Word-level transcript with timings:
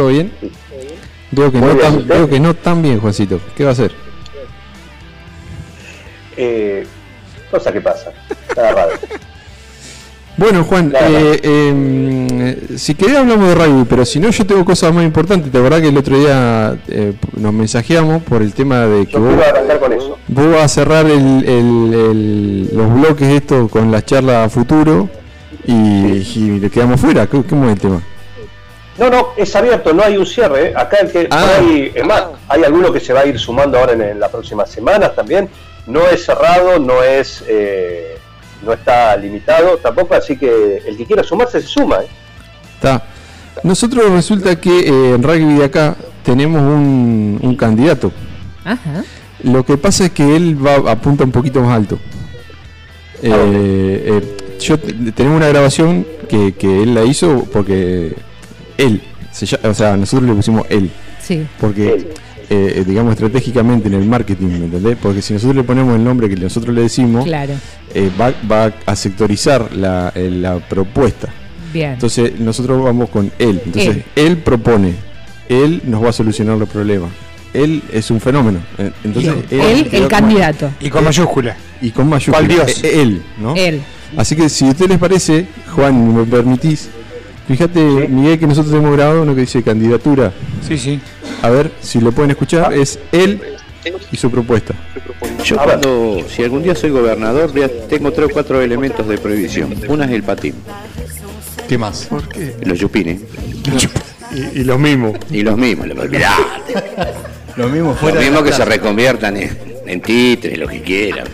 ¿Todo 0.00 0.08
bien? 0.08 0.32
Veo 1.30 1.52
que, 1.52 1.58
no 1.60 1.66
bien, 1.66 1.78
tan, 1.78 1.96
¿usted? 1.98 2.08
veo 2.14 2.28
que 2.30 2.40
no 2.40 2.54
tan 2.54 2.80
bien, 2.80 2.98
Juancito. 3.00 3.38
¿Qué 3.54 3.64
va 3.64 3.68
a 3.68 3.72
hacer? 3.74 3.92
Eh, 6.38 6.86
cosa 7.50 7.70
que 7.70 7.82
pasa. 7.82 8.10
Raro. 8.56 8.92
Bueno, 10.38 10.64
Juan, 10.64 10.90
Nada. 10.90 11.06
eh, 11.10 11.38
eh, 11.42 12.66
si 12.78 12.94
querés 12.94 13.16
hablamos 13.18 13.46
de 13.48 13.54
rugby, 13.56 13.84
pero 13.90 14.06
si 14.06 14.20
no, 14.20 14.30
yo 14.30 14.46
tengo 14.46 14.64
cosas 14.64 14.94
más 14.94 15.04
importantes. 15.04 15.52
La 15.52 15.60
verdad 15.60 15.82
que 15.82 15.88
el 15.88 15.98
otro 15.98 16.18
día 16.18 16.78
eh, 16.88 17.12
nos 17.36 17.52
mensajeamos 17.52 18.22
por 18.22 18.40
el 18.40 18.54
tema 18.54 18.86
de 18.86 19.04
que 19.06 19.18
vos, 19.18 19.34
quiero 19.34 19.44
arrancar 19.50 19.80
con 19.80 19.92
eso. 19.92 20.18
vos 20.28 20.46
vas 20.52 20.62
a 20.62 20.68
cerrar 20.68 21.04
el- 21.04 21.44
el- 21.46 21.92
el- 21.94 22.70
los 22.74 22.94
bloques 22.94 23.28
estos 23.28 23.70
con 23.70 23.90
las 23.92 24.06
charlas 24.06 24.46
a 24.46 24.48
futuro 24.48 25.10
y, 25.66 25.72
y 25.74 26.58
le 26.58 26.70
quedamos 26.70 26.98
fuera. 26.98 27.26
¿Cómo 27.26 27.42
cómo 27.46 27.66
es 27.66 27.72
el 27.74 27.80
tema? 27.80 28.02
No, 28.98 29.08
no, 29.08 29.28
es 29.36 29.54
abierto, 29.56 29.92
no 29.94 30.02
hay 30.02 30.16
un 30.16 30.26
cierre. 30.26 30.68
¿eh? 30.68 30.72
Acá 30.76 30.98
el 30.98 31.10
que 31.10 31.26
Ah. 31.30 31.46
ahí, 31.58 31.90
es 31.94 32.04
más, 32.04 32.24
hay 32.48 32.64
alguno 32.64 32.92
que 32.92 33.00
se 33.00 33.12
va 33.12 33.20
a 33.20 33.26
ir 33.26 33.38
sumando 33.38 33.78
ahora 33.78 33.92
en, 33.94 34.02
en 34.02 34.20
las 34.20 34.30
próximas 34.30 34.70
semanas 34.70 35.14
también. 35.14 35.48
No 35.86 36.06
es 36.08 36.24
cerrado, 36.24 36.78
no 36.78 37.02
es, 37.02 37.42
eh, 37.48 38.16
no 38.62 38.72
está 38.72 39.16
limitado 39.16 39.78
tampoco, 39.78 40.14
así 40.14 40.36
que 40.36 40.82
el 40.86 40.96
que 40.96 41.06
quiera 41.06 41.22
sumarse 41.22 41.60
se 41.62 41.66
suma. 41.68 42.00
¿eh? 42.02 42.08
Está. 42.76 43.02
Nosotros 43.62 44.10
resulta 44.10 44.56
que 44.60 44.80
eh, 44.80 45.14
en 45.14 45.22
rugby 45.22 45.54
de 45.58 45.64
acá 45.64 45.96
tenemos 46.22 46.60
un, 46.60 47.38
un 47.42 47.56
candidato. 47.56 48.12
Ajá. 48.64 49.02
Lo 49.42 49.64
que 49.64 49.78
pasa 49.78 50.04
es 50.06 50.10
que 50.10 50.36
él 50.36 50.58
va 50.64 50.90
apunta 50.92 51.24
un 51.24 51.32
poquito 51.32 51.60
más 51.62 51.74
alto. 51.76 51.98
Eh, 53.22 53.32
eh, 54.22 54.36
yo 54.60 54.78
te- 54.78 54.92
tenemos 55.12 55.36
una 55.38 55.48
grabación 55.48 56.06
que, 56.28 56.52
que 56.54 56.82
él 56.82 56.94
la 56.94 57.04
hizo 57.04 57.44
porque 57.52 58.14
él, 58.80 59.00
se 59.32 59.46
llama- 59.46 59.68
o 59.68 59.74
sea, 59.74 59.96
nosotros 59.96 60.28
le 60.28 60.34
pusimos 60.34 60.66
él, 60.70 60.90
Sí. 61.22 61.46
porque 61.60 61.92
Él. 61.94 62.08
eh, 62.48 62.84
digamos 62.86 63.12
estratégicamente 63.14 63.86
en 63.88 63.94
el 63.94 64.04
marketing, 64.06 64.46
¿me 64.46 64.56
entendés? 64.64 64.96
Porque 65.00 65.22
si 65.22 65.32
nosotros 65.34 65.54
le 65.56 65.62
ponemos 65.62 65.94
el 65.94 66.02
nombre 66.02 66.28
que 66.28 66.36
nosotros 66.36 66.74
le 66.74 66.82
decimos, 66.82 67.24
Claro. 67.24 67.54
eh, 67.94 68.10
va, 68.20 68.32
va 68.50 68.72
a 68.86 68.96
sectorizar 68.96 69.72
la, 69.76 70.12
eh, 70.16 70.28
la 70.30 70.58
propuesta. 70.58 71.28
Bien. 71.72 71.92
Entonces 71.92 72.40
nosotros 72.40 72.82
vamos 72.82 73.08
con 73.10 73.30
él. 73.38 73.62
Entonces 73.64 73.98
él, 74.16 74.38
propone, 74.38 74.94
él 75.48 75.82
nos 75.84 76.02
va 76.02 76.08
a 76.08 76.12
solucionar 76.12 76.56
los 76.58 76.68
problemas. 76.68 77.10
Él 77.54 77.82
es 77.92 78.10
un 78.10 78.20
fenómeno. 78.20 78.58
Eh, 78.78 78.90
Entonces 79.04 79.32
Él, 79.50 79.84
quedó 79.88 79.88
el 79.92 79.92
como- 79.94 80.08
candidato. 80.08 80.70
Y 80.80 80.88
con 80.90 81.04
mayúscula. 81.04 81.56
Y 81.80 81.90
con 81.90 82.08
mayúscula. 82.08 82.38
¿Cuál 82.38 82.48
Dios? 82.48 82.82
Eh, 82.84 83.02
Él, 83.02 83.22
¿no? 83.40 83.54
Él. 83.56 83.80
Así 84.16 84.34
que 84.36 84.48
si 84.48 84.66
a 84.66 84.70
usted 84.70 84.88
les 84.88 84.98
parece, 84.98 85.46
Juan, 85.74 86.16
me 86.16 86.24
permitís, 86.24 86.88
fíjate, 87.50 87.80
Miguel, 88.08 88.38
que 88.38 88.46
nosotros 88.46 88.72
hemos 88.74 88.92
grabado 88.96 89.22
uno 89.22 89.34
que 89.34 89.40
dice 89.40 89.62
candidatura. 89.62 90.32
Sí, 90.66 90.78
sí. 90.78 91.00
A 91.42 91.50
ver 91.50 91.72
si 91.80 92.00
lo 92.00 92.12
pueden 92.12 92.30
escuchar. 92.30 92.72
Es 92.72 92.98
él 93.10 93.40
y 94.12 94.16
su 94.16 94.30
propuesta. 94.30 94.74
Yo 95.44 95.56
cuando, 95.56 96.18
si 96.28 96.44
algún 96.44 96.62
día 96.62 96.74
soy 96.74 96.90
gobernador, 96.90 97.50
tengo 97.88 98.12
tres 98.12 98.28
o 98.30 98.32
cuatro 98.32 98.60
elementos 98.60 99.06
de 99.08 99.18
prohibición. 99.18 99.74
Una 99.88 100.04
es 100.04 100.12
el 100.12 100.22
patín, 100.22 100.54
¿Qué 101.68 101.76
más? 101.78 102.08
los 102.64 102.78
yupines 102.78 103.20
Y, 104.54 104.62
los 104.62 104.78
mismos. 104.78 105.14
y 105.28 105.42
los 105.42 105.56
mismos, 105.56 105.88
le 105.88 105.94
olvidá. 106.00 106.36
Lo 107.56 107.68
mismo 107.68 107.96
Los 108.00 108.14
mismos 108.14 108.42
que 108.44 108.52
se 108.52 108.64
reconviertan 108.64 109.36
en, 109.36 109.58
en 109.86 110.00
títeres, 110.00 110.56
lo 110.56 110.68
que 110.68 110.80
quieran. 110.82 111.26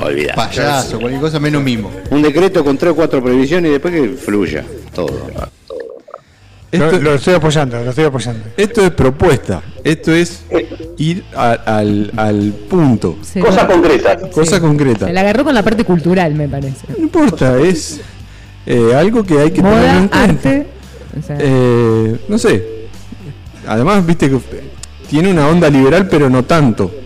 Olvidá. 0.00 0.34
Payaso, 0.34 0.98
cualquier 0.98 1.20
cosa 1.20 1.38
menos 1.38 1.62
mimo. 1.62 1.90
Un 2.10 2.22
decreto 2.22 2.64
con 2.64 2.78
tres 2.78 2.92
o 2.92 2.96
cuatro 2.96 3.22
prohibiciones 3.22 3.68
y 3.68 3.72
después 3.72 3.92
que 3.92 4.08
fluya 4.16 4.64
todo. 5.06 5.48
Esto, 6.70 6.92
Lo, 6.92 6.98
lo 6.98 7.14
estoy 7.14 7.32
apoyando, 7.34 7.82
lo 7.82 7.88
estoy 7.90 8.04
apoyando. 8.04 8.44
esto 8.56 8.84
es 8.84 8.90
propuesta. 8.90 9.62
Esto 9.82 10.12
es 10.12 10.42
ir 10.98 11.24
a- 11.34 11.52
al, 11.52 12.12
al 12.16 12.52
punto. 12.68 13.16
Se 13.22 13.40
Cosa 13.40 13.62
lo- 13.64 13.72
concreta. 13.72 14.16
Cosa 14.30 14.56
Sí. 14.56 14.60
concreta. 14.60 15.06
Se 15.06 15.12
la 15.14 15.20
agarró 15.20 15.44
con 15.44 15.54
la 15.54 15.62
parte 15.62 15.84
cultural, 15.84 16.34
me 16.34 16.46
parece. 16.46 16.86
No 16.88 16.98
importa, 16.98 17.58
es 17.58 18.00
eh, 18.66 18.94
algo 18.94 19.24
que 19.24 19.38
hay 19.38 19.50
que 19.50 19.62
tener 19.62 19.72
Moda, 19.72 19.92
en 19.98 20.08
cuenta. 20.08 20.22
arte. 20.50 20.66
o 21.18 21.22
sea, 21.26 21.36
Eh, 21.40 22.20
no 22.28 22.36
sé. 22.38 22.78
Además, 23.66 24.04
viste 24.04 24.28
que 24.28 24.38
tiene 25.08 25.30
una 25.30 25.48
onda 25.48 25.70
liberal, 25.70 26.06
pero 26.08 26.28
no 26.28 26.44
tanto. 26.44 26.90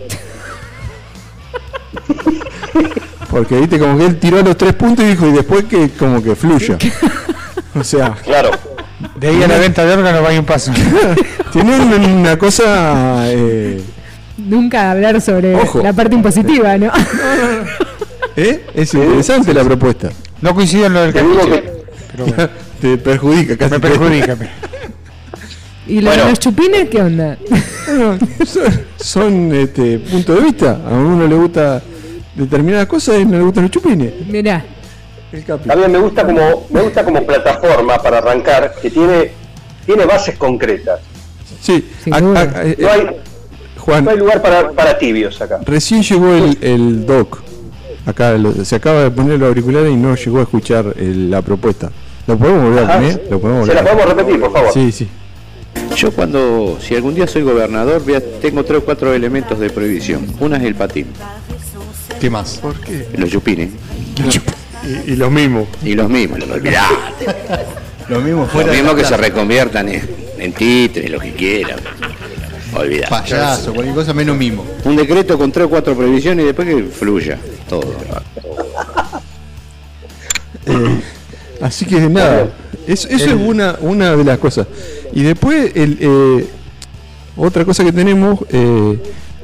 Porque 3.29 3.59
viste 3.61 3.79
como 3.79 3.97
que 3.97 4.05
él 4.07 4.19
tiró 4.19 4.41
los 4.41 4.57
tres 4.57 4.73
puntos 4.73 5.05
y 5.05 5.09
dijo, 5.09 5.25
y 5.27 5.31
después 5.31 5.63
que 5.65 5.89
como 5.91 6.21
que 6.21 6.35
fluya. 6.35 6.77
O 7.75 7.83
sea, 7.83 8.11
Claro. 8.23 8.51
De 9.15 9.27
ahí 9.27 9.43
a 9.43 9.47
la 9.47 9.57
venta 9.57 9.83
de 9.85 9.93
órganos 9.93 10.21
vaya 10.23 10.39
un 10.39 10.45
paso. 10.45 10.71
tiene 11.51 11.75
una, 11.79 11.95
una 11.97 12.37
cosa... 12.37 13.23
eh, 13.31 13.81
nunca 14.37 14.91
hablar 14.91 15.19
sobre 15.21 15.55
Ojo. 15.55 15.81
la 15.83 15.93
parte 15.93 16.15
impositiva, 16.15 16.77
¿no? 16.77 16.91
¿eh? 18.35 18.65
Es 18.73 18.93
interesante 18.93 19.53
la 19.53 19.63
propuesta. 19.63 20.09
No 20.41 20.53
coincido 20.55 20.85
en 20.87 20.93
lo 20.93 21.01
del 21.01 21.13
capricho. 21.13 21.45
que 21.49 21.83
Pero 22.11 22.25
bueno, 22.25 22.49
Te 22.81 22.97
perjudica 22.97 23.57
casi. 23.57 23.71
me 23.71 23.79
perjudica. 23.79 24.35
pero- 24.35 24.51
¿Y 25.85 25.99
los, 25.99 26.13
Bueno. 26.15 26.29
los 26.29 26.39
chupines 26.39 26.87
qué 26.89 27.01
onda? 27.01 27.37
Bueno, 27.87 28.17
son, 28.45 28.71
son, 28.97 29.53
este, 29.53 29.99
puntos 29.99 30.37
de 30.37 30.41
vista. 30.45 30.79
A 30.87 30.93
uno 30.93 31.27
le 31.27 31.35
gusta 31.35 31.81
determinadas 32.35 32.87
cosas 32.87 33.19
y 33.19 33.25
no 33.25 33.37
le 33.37 33.43
gustan 33.43 33.63
los 33.63 33.71
chupines. 33.71 34.13
Mirá. 34.29 34.63
El 35.33 35.43
también 35.43 35.91
me 35.91 35.97
gusta 35.97 36.23
como 36.25 36.67
me 36.69 36.81
gusta 36.81 37.03
como 37.03 37.25
plataforma 37.25 37.97
para 37.97 38.19
arrancar 38.19 38.75
que 38.79 38.89
tiene 38.91 39.31
tiene 39.85 40.05
bases 40.05 40.37
concretas. 40.37 40.99
Sí, 41.59 41.89
a- 42.11 42.17
a- 42.17 42.63
eh, 42.67 42.77
No 42.79 42.89
hay, 42.91 43.07
Juan, 43.79 44.05
no 44.05 44.11
hay 44.11 44.17
lugar 44.17 44.41
para, 44.41 44.71
para 44.71 44.97
tibios 44.97 45.41
acá. 45.41 45.59
recién 45.65 46.03
llegó 46.03 46.33
el, 46.33 46.57
el 46.61 47.05
doc. 47.05 47.41
Acá 48.05 48.33
lo- 48.33 48.63
se 48.63 48.75
acaba 48.75 49.01
de 49.03 49.11
poner 49.11 49.39
los 49.39 49.47
auriculares 49.49 49.91
y 49.91 49.95
no 49.95 50.13
llegó 50.15 50.39
a 50.39 50.43
escuchar 50.43 50.93
el- 50.99 51.31
la 51.31 51.41
propuesta. 51.41 51.89
¿Lo 52.27 52.37
podemos 52.37 52.63
volver 52.63 52.79
a 52.83 52.87
Ajá. 52.87 52.93
poner? 52.99 53.27
¿Lo 53.31 53.39
podemos 53.41 53.65
¿Se 53.67 53.71
volver 53.73 53.75
la 53.75 53.81
a- 53.81 53.95
podemos 53.95 54.15
repetir, 54.17 54.39
por 54.41 54.53
favor? 54.53 54.71
Sí, 54.73 54.91
sí. 54.91 55.07
Yo 55.97 56.11
cuando, 56.11 56.77
si 56.79 56.95
algún 56.95 57.15
día 57.15 57.25
soy 57.27 57.41
gobernador, 57.41 58.03
voy 58.05 58.13
a- 58.15 58.21
tengo 58.39 58.63
tres 58.63 58.79
o 58.79 58.85
cuatro 58.85 59.11
elementos 59.13 59.59
de 59.59 59.69
prohibición. 59.71 60.27
Una 60.39 60.57
es 60.57 60.63
el 60.63 60.75
patín, 60.75 61.07
¿Qué 62.21 62.29
más? 62.29 62.61
los 63.17 63.31
yupines 63.31 63.71
Y, 65.07 65.15
los 65.15 65.31
mismos. 65.31 65.67
y 65.83 65.93
los 65.93 66.09
mismos, 66.09 66.39
le 66.39 66.51
olvidá. 66.51 66.87
Lo 68.09 68.19
mismo 68.21 68.41
Los 68.41 68.51
fuera. 68.51 68.71
de 68.71 68.77
mismos 68.77 68.95
que 68.95 69.05
se 69.05 69.17
reconviertan 69.17 69.89
en, 69.89 70.09
en 70.39 70.53
títeres, 70.53 71.09
lo 71.09 71.19
que 71.19 71.33
quieran. 71.33 71.79
Olvidá. 72.75 73.07
Payaso, 73.07 73.73
cualquier 73.73 73.95
cosa 73.95 74.13
menos 74.13 74.35
mimo. 74.35 74.65
Un 74.83 74.95
decreto 74.95 75.37
con 75.37 75.51
tres 75.51 75.67
o 75.67 75.69
cuatro 75.69 75.95
prohibiciones 75.95 76.43
y 76.43 76.47
después 76.47 76.67
que 76.67 76.83
fluya 76.83 77.37
todo. 77.69 77.93
Eh, 80.65 81.01
así 81.59 81.85
que 81.85 81.99
nada, 81.99 82.47
eso, 82.87 83.09
eso 83.09 83.25
es 83.25 83.33
una, 83.33 83.75
una 83.81 84.15
de 84.15 84.23
las 84.23 84.37
cosas. 84.37 84.65
Y 85.11 85.21
después, 85.21 85.73
el, 85.75 85.97
eh, 85.99 86.45
otra 87.35 87.65
cosa 87.65 87.83
que 87.83 87.91
tenemos 87.91 88.39
eh, 88.49 88.97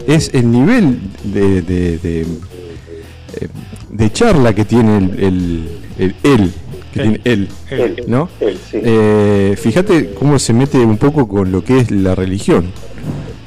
es 0.07 0.31
el 0.33 0.49
nivel 0.49 0.99
de, 1.23 1.61
de, 1.61 1.97
de, 1.97 2.21
eh, 2.21 3.47
de 3.89 4.11
charla 4.11 4.53
que 4.53 4.65
tiene 4.65 4.97
el, 4.97 5.19
el, 5.19 5.69
el- 5.97 6.15
él, 6.23 6.53
que 6.93 7.01
Él. 7.01 7.19
tiene 7.19 7.21
él, 7.23 7.49
Él. 7.97 8.03
¿no? 8.07 8.29
Él, 8.39 8.57
sí. 8.69 8.79
Eh, 8.83 9.55
fíjate 9.61 10.13
cómo 10.13 10.37
se 10.39 10.53
mete 10.53 10.77
un 10.77 10.97
poco 10.97 11.27
con 11.27 11.51
lo 11.51 11.63
que 11.63 11.79
es 11.79 11.91
la 11.91 12.15
religión. 12.15 12.71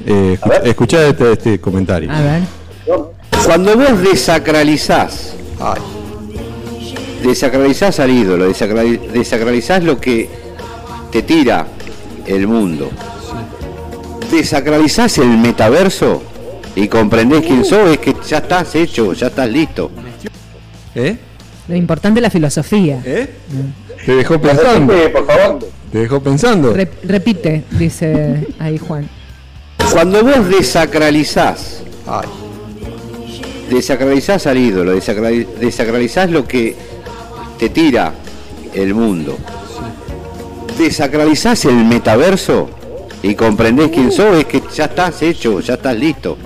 Eh, 0.07 0.37
escuchá 0.65 1.07
este, 1.07 1.33
este 1.33 1.61
comentario. 1.61 2.11
A 2.11 2.21
ver. 2.21 2.43
Cuando 3.45 3.77
vos 3.77 4.01
desacralizás, 4.03 5.35
desacralizás 7.23 8.01
al 8.01 8.11
ídolo, 8.11 8.49
desacrali- 8.51 9.01
desacralizás 9.13 9.83
lo 9.85 10.01
que 10.01 10.29
te 11.11 11.23
tira 11.23 11.67
el 12.27 12.47
mundo, 12.47 12.91
desacralizás 14.31 15.19
el 15.19 15.29
metaverso 15.39 16.23
y 16.75 16.89
comprendés 16.89 17.43
quién 17.45 17.65
sos, 17.65 17.91
es 17.91 17.99
que 17.99 18.15
ya 18.27 18.39
estás 18.39 18.75
hecho, 18.75 19.13
ya 19.13 19.27
estás 19.29 19.49
listo. 19.51 19.91
¿Eh? 20.95 21.17
Lo 21.69 21.77
importante 21.77 22.19
es 22.21 22.23
la 22.23 22.31
filosofía. 22.31 23.01
¿Eh? 23.05 23.29
Te 24.05 24.17
dejó 24.17 24.41
pensando. 24.41 24.93
Repite, 24.93 25.09
por 25.11 25.27
favor. 25.27 25.59
Te 25.93 25.99
dejó 25.99 26.21
pensando. 26.23 26.75
Rep- 26.75 27.03
repite, 27.05 27.65
dice 27.73 28.47
ahí 28.59 28.79
Juan. 28.79 29.09
Cuando 29.93 30.23
vos 30.25 30.49
desacralizás, 30.49 31.83
Ay, 32.07 32.27
desacralizás 33.71 34.47
al 34.47 34.59
ídolo, 34.59 34.97
desacrali- 34.97 35.47
desacralizás 35.61 36.31
lo 36.31 36.47
que 36.47 36.75
te 37.59 37.69
tira 37.69 38.13
el 38.75 38.95
mundo, 38.95 39.37
desacralizás 40.79 41.65
el 41.67 41.85
metaverso 41.85 42.71
y 43.23 43.35
comprendés 43.35 43.91
quién 43.91 44.11
sos, 44.11 44.37
es 44.37 44.47
que 44.47 44.63
ya 44.75 44.87
estás 44.87 45.23
hecho, 45.23 45.61
ya 45.61 45.75
estás 45.75 45.97
listo. 45.97 46.37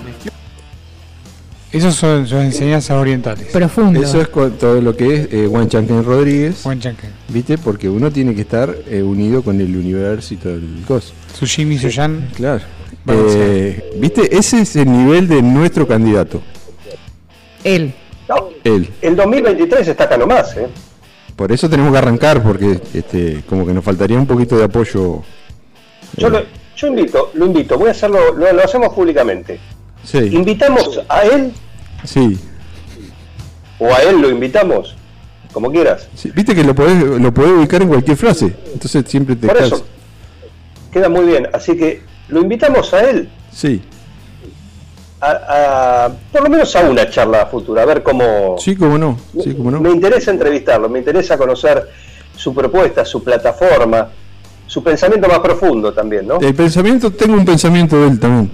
Esas 1.76 1.94
son 1.94 2.26
sus 2.26 2.38
enseñanzas 2.40 2.96
orientales. 2.96 3.48
Profundo. 3.48 4.02
eso 4.02 4.18
es 4.18 4.28
con 4.28 4.52
todo 4.52 4.80
lo 4.80 4.96
que 4.96 5.14
es 5.14 5.28
eh, 5.30 5.46
Juan 5.50 5.68
Chanquen 5.68 6.02
Rodríguez. 6.04 6.62
Juan 6.62 6.80
Chanque. 6.80 7.08
¿Viste? 7.28 7.58
Porque 7.58 7.86
uno 7.86 8.10
tiene 8.10 8.34
que 8.34 8.40
estar 8.40 8.74
eh, 8.88 9.02
unido 9.02 9.42
con 9.42 9.60
el 9.60 9.76
universo 9.76 10.32
y 10.32 10.38
todo 10.38 10.54
el 10.54 10.82
cos. 10.88 11.12
Sushimi 11.38 11.76
Suyan. 11.76 12.30
Claro. 12.34 12.64
Eh, 13.08 13.92
¿Viste? 13.98 14.34
Ese 14.34 14.62
es 14.62 14.74
el 14.76 14.90
nivel 14.90 15.28
de 15.28 15.42
nuestro 15.42 15.86
candidato. 15.86 16.40
Él. 17.62 17.92
No, 18.26 18.48
Él. 18.64 18.88
el 19.02 19.14
2023 19.14 19.86
está 19.86 20.04
acá 20.04 20.16
nomás, 20.16 20.56
¿eh? 20.56 20.68
Por 21.36 21.52
eso 21.52 21.68
tenemos 21.68 21.92
que 21.92 21.98
arrancar, 21.98 22.42
porque 22.42 22.80
este, 22.94 23.42
como 23.46 23.66
que 23.66 23.74
nos 23.74 23.84
faltaría 23.84 24.18
un 24.18 24.26
poquito 24.26 24.56
de 24.56 24.64
apoyo. 24.64 25.22
Yo, 26.16 26.30
lo, 26.30 26.40
yo 26.74 26.86
invito, 26.86 27.30
lo 27.34 27.44
invito, 27.44 27.76
voy 27.76 27.88
a 27.88 27.90
hacerlo, 27.90 28.32
lo, 28.34 28.50
lo 28.50 28.64
hacemos 28.64 28.94
públicamente. 28.94 29.60
Sí, 30.02 30.18
Invitamos 30.18 31.00
a 31.08 31.22
él 31.24 31.52
sí. 32.06 32.38
o 33.78 33.86
a 33.92 33.98
él 34.02 34.20
lo 34.22 34.30
invitamos, 34.30 34.94
como 35.52 35.70
quieras. 35.70 36.08
sí. 36.14 36.30
Viste 36.34 36.54
que 36.54 36.64
lo 36.64 36.74
podés, 36.74 37.02
lo 37.20 37.32
podés 37.34 37.50
ubicar 37.52 37.82
en 37.82 37.88
cualquier 37.88 38.16
frase. 38.16 38.54
Entonces 38.72 39.04
siempre 39.06 39.36
te 39.36 39.46
Por 39.46 39.56
estás- 39.56 39.72
eso, 39.80 39.86
queda 40.92 41.08
muy 41.08 41.26
bien. 41.26 41.48
Así 41.52 41.76
que 41.76 42.02
lo 42.28 42.40
invitamos 42.40 42.92
a 42.94 43.00
él, 43.10 43.28
Sí, 43.52 43.80
a, 45.20 45.30
a- 46.06 46.12
por 46.30 46.42
lo 46.42 46.50
menos 46.50 46.74
a 46.76 46.80
una 46.88 47.08
charla 47.10 47.46
futura, 47.46 47.82
a 47.82 47.86
ver 47.86 48.02
cómo... 48.02 48.56
sí, 48.58 48.76
cómo 48.76 48.98
no. 48.98 49.18
Sí, 49.42 49.54
cómo 49.54 49.70
no. 49.70 49.80
Me 49.80 49.90
interesa 49.90 50.30
entrevistarlo, 50.30 50.88
me 50.88 50.98
interesa 50.98 51.36
conocer 51.38 51.88
su 52.36 52.54
propuesta, 52.54 53.04
su 53.04 53.22
plataforma, 53.24 54.08
su 54.66 54.82
pensamiento 54.82 55.26
más 55.28 55.38
profundo 55.38 55.92
también, 55.92 56.26
¿no? 56.26 56.38
El 56.40 56.54
pensamiento, 56.54 57.10
tengo 57.12 57.34
un 57.34 57.44
pensamiento 57.46 57.98
de 58.00 58.08
él 58.08 58.20
también. 58.20 58.50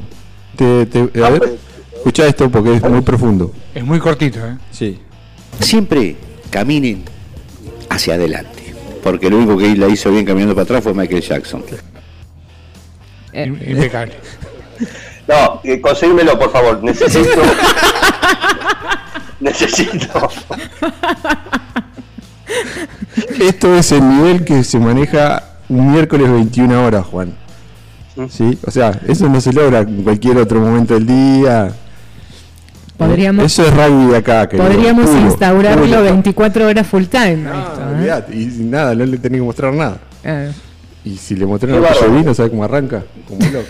Te, 0.56 0.86
te- 0.86 1.20
a 1.22 1.26
Ah, 1.26 1.30
ver, 1.30 1.38
pues. 1.40 1.52
Escucha 2.02 2.26
esto 2.26 2.50
porque 2.50 2.74
es 2.76 2.82
muy 2.82 3.00
profundo. 3.00 3.52
Es 3.74 3.84
muy 3.84 4.00
cortito, 4.00 4.40
¿eh? 4.44 4.56
Sí. 4.72 4.98
Siempre 5.60 6.16
caminen 6.50 7.04
hacia 7.88 8.14
adelante, 8.14 8.74
porque 9.04 9.30
lo 9.30 9.36
único 9.38 9.56
que 9.56 9.76
la 9.76 9.86
hizo 9.88 10.10
bien 10.10 10.24
caminando 10.24 10.54
para 10.54 10.64
atrás 10.64 10.82
fue 10.82 10.94
Michael 10.94 11.22
Jackson. 11.22 11.62
Eh, 13.32 13.46
Im- 13.46 13.70
Impecable. 13.70 14.14
No, 15.28 15.60
eh, 15.62 15.80
conseguímelo, 15.80 16.36
por 16.36 16.50
favor. 16.50 16.82
Necesito. 16.82 17.30
Necesito. 19.40 20.28
Esto 23.40 23.76
es 23.76 23.92
el 23.92 24.08
nivel 24.08 24.44
que 24.44 24.64
se 24.64 24.80
maneja 24.80 25.44
un 25.68 25.92
miércoles 25.92 26.28
21 26.28 26.84
horas, 26.84 27.06
Juan. 27.06 27.34
¿Sí? 28.30 28.58
O 28.66 28.70
sea, 28.72 29.00
eso 29.06 29.28
no 29.28 29.40
se 29.40 29.52
logra 29.52 29.78
en 29.80 30.02
cualquier 30.02 30.38
otro 30.38 30.60
momento 30.60 30.94
del 30.94 31.06
día. 31.06 31.72
Podríamos- 32.96 33.44
Eso 33.46 33.66
es 33.66 33.74
rugby 33.74 34.12
de 34.12 34.16
acá. 34.18 34.48
querido, 34.48 34.68
Podríamos 34.68 35.06
puro, 35.10 35.20
instaurarlo 35.22 35.84
puro. 35.86 36.02
24 36.02 36.66
horas 36.66 36.86
full 36.86 37.04
time. 37.04 37.36
No, 37.36 37.60
esto, 38.04 38.32
¿eh? 38.32 38.36
y 38.38 38.50
sin 38.50 38.70
nada, 38.70 38.94
no 38.94 39.04
le 39.06 39.18
tenés 39.18 39.38
que 39.40 39.44
mostrar 39.44 39.72
nada. 39.74 39.98
Ah, 40.24 40.46
Y 41.04 41.16
si 41.16 41.34
le 41.34 41.46
mostré 41.46 41.72
de 41.72 41.80
bárbaro. 41.80 42.12
vino, 42.14 42.32
¿sabes 42.34 42.50
cómo 42.50 42.62
arranca? 42.64 43.02
Como 43.26 43.40
loco. 43.50 43.64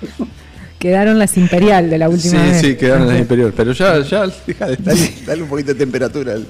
quedaron 0.78 1.18
las 1.18 1.36
imperial 1.36 1.88
de 1.88 1.98
la 1.98 2.08
Sí, 2.08 2.12
última 2.14 2.42
vez. 2.42 2.60
sí, 2.60 2.74
quedaron 2.76 3.02
en 3.08 3.14
la 3.14 3.18
inferior. 3.18 3.52
Pero 3.56 3.72
ya, 3.72 4.00
ya, 4.00 4.24
deja 4.46 4.66
de 4.66 4.76
dale, 4.80 5.10
dale 5.26 5.42
un 5.42 5.48
poquito 5.48 5.68
de 5.72 5.78
temperatura 5.78 6.32
al, 6.32 6.46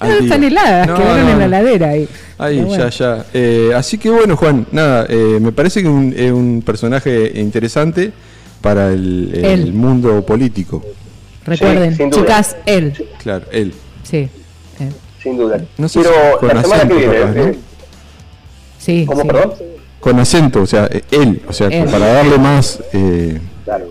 al 0.00 0.08
No, 0.08 0.14
están 0.16 0.42
heladas, 0.44 0.86
No, 0.88 0.94
quedaron 0.96 1.16
no, 1.26 1.30
en 1.32 1.38
la 1.38 1.46
no. 1.48 1.56
heladera 1.56 1.88
ahí. 1.90 2.08
Ahí, 2.38 2.60
bueno. 2.62 2.88
ya, 2.88 2.90
ya. 2.90 3.24
Eh, 3.34 3.72
así 3.76 3.98
que 3.98 4.10
bueno, 4.10 4.36
Juan, 4.36 4.66
nada, 4.72 5.06
eh, 5.08 5.38
me 5.40 5.52
parece 5.52 5.82
que 5.82 5.88
un- 5.88 6.14
es 6.16 6.32
un 6.32 6.62
personaje 6.64 7.32
interesante 7.40 8.12
para 8.60 8.90
el, 8.90 9.30
el 9.44 9.72
mundo 9.74 10.24
político. 10.24 10.82
Recuerden, 11.46 11.96
duda. 11.96 12.10
chicas, 12.10 12.56
él. 12.66 12.92
Claro, 13.22 13.46
él. 13.52 13.72
Sí. 14.02 14.28
él. 14.80 14.92
Sin 15.22 15.36
duda. 15.36 15.60
No 15.78 15.88
sé 15.88 16.00
Pero 16.00 16.12
si 16.14 16.38
con 16.38 16.48
la 16.48 16.62
semana 16.62 16.88
que 16.88 16.94
acento, 16.94 16.96
viene. 17.10 17.20
capaz, 17.20 17.34
¿no? 17.34 17.42
eh, 17.48 17.58
Sí. 18.78 19.04
¿Cómo, 19.06 19.22
sí. 19.22 19.26
perdón? 19.28 19.52
Con 20.00 20.20
acento, 20.20 20.62
o 20.62 20.66
sea, 20.66 20.86
eh, 20.90 21.02
él, 21.10 21.42
o 21.48 21.52
sea, 21.52 21.66
Él. 21.68 21.88
para 21.88 22.06
darle 22.06 22.38
más... 22.38 22.80
Eh, 22.92 23.40
Claro. 23.64 23.86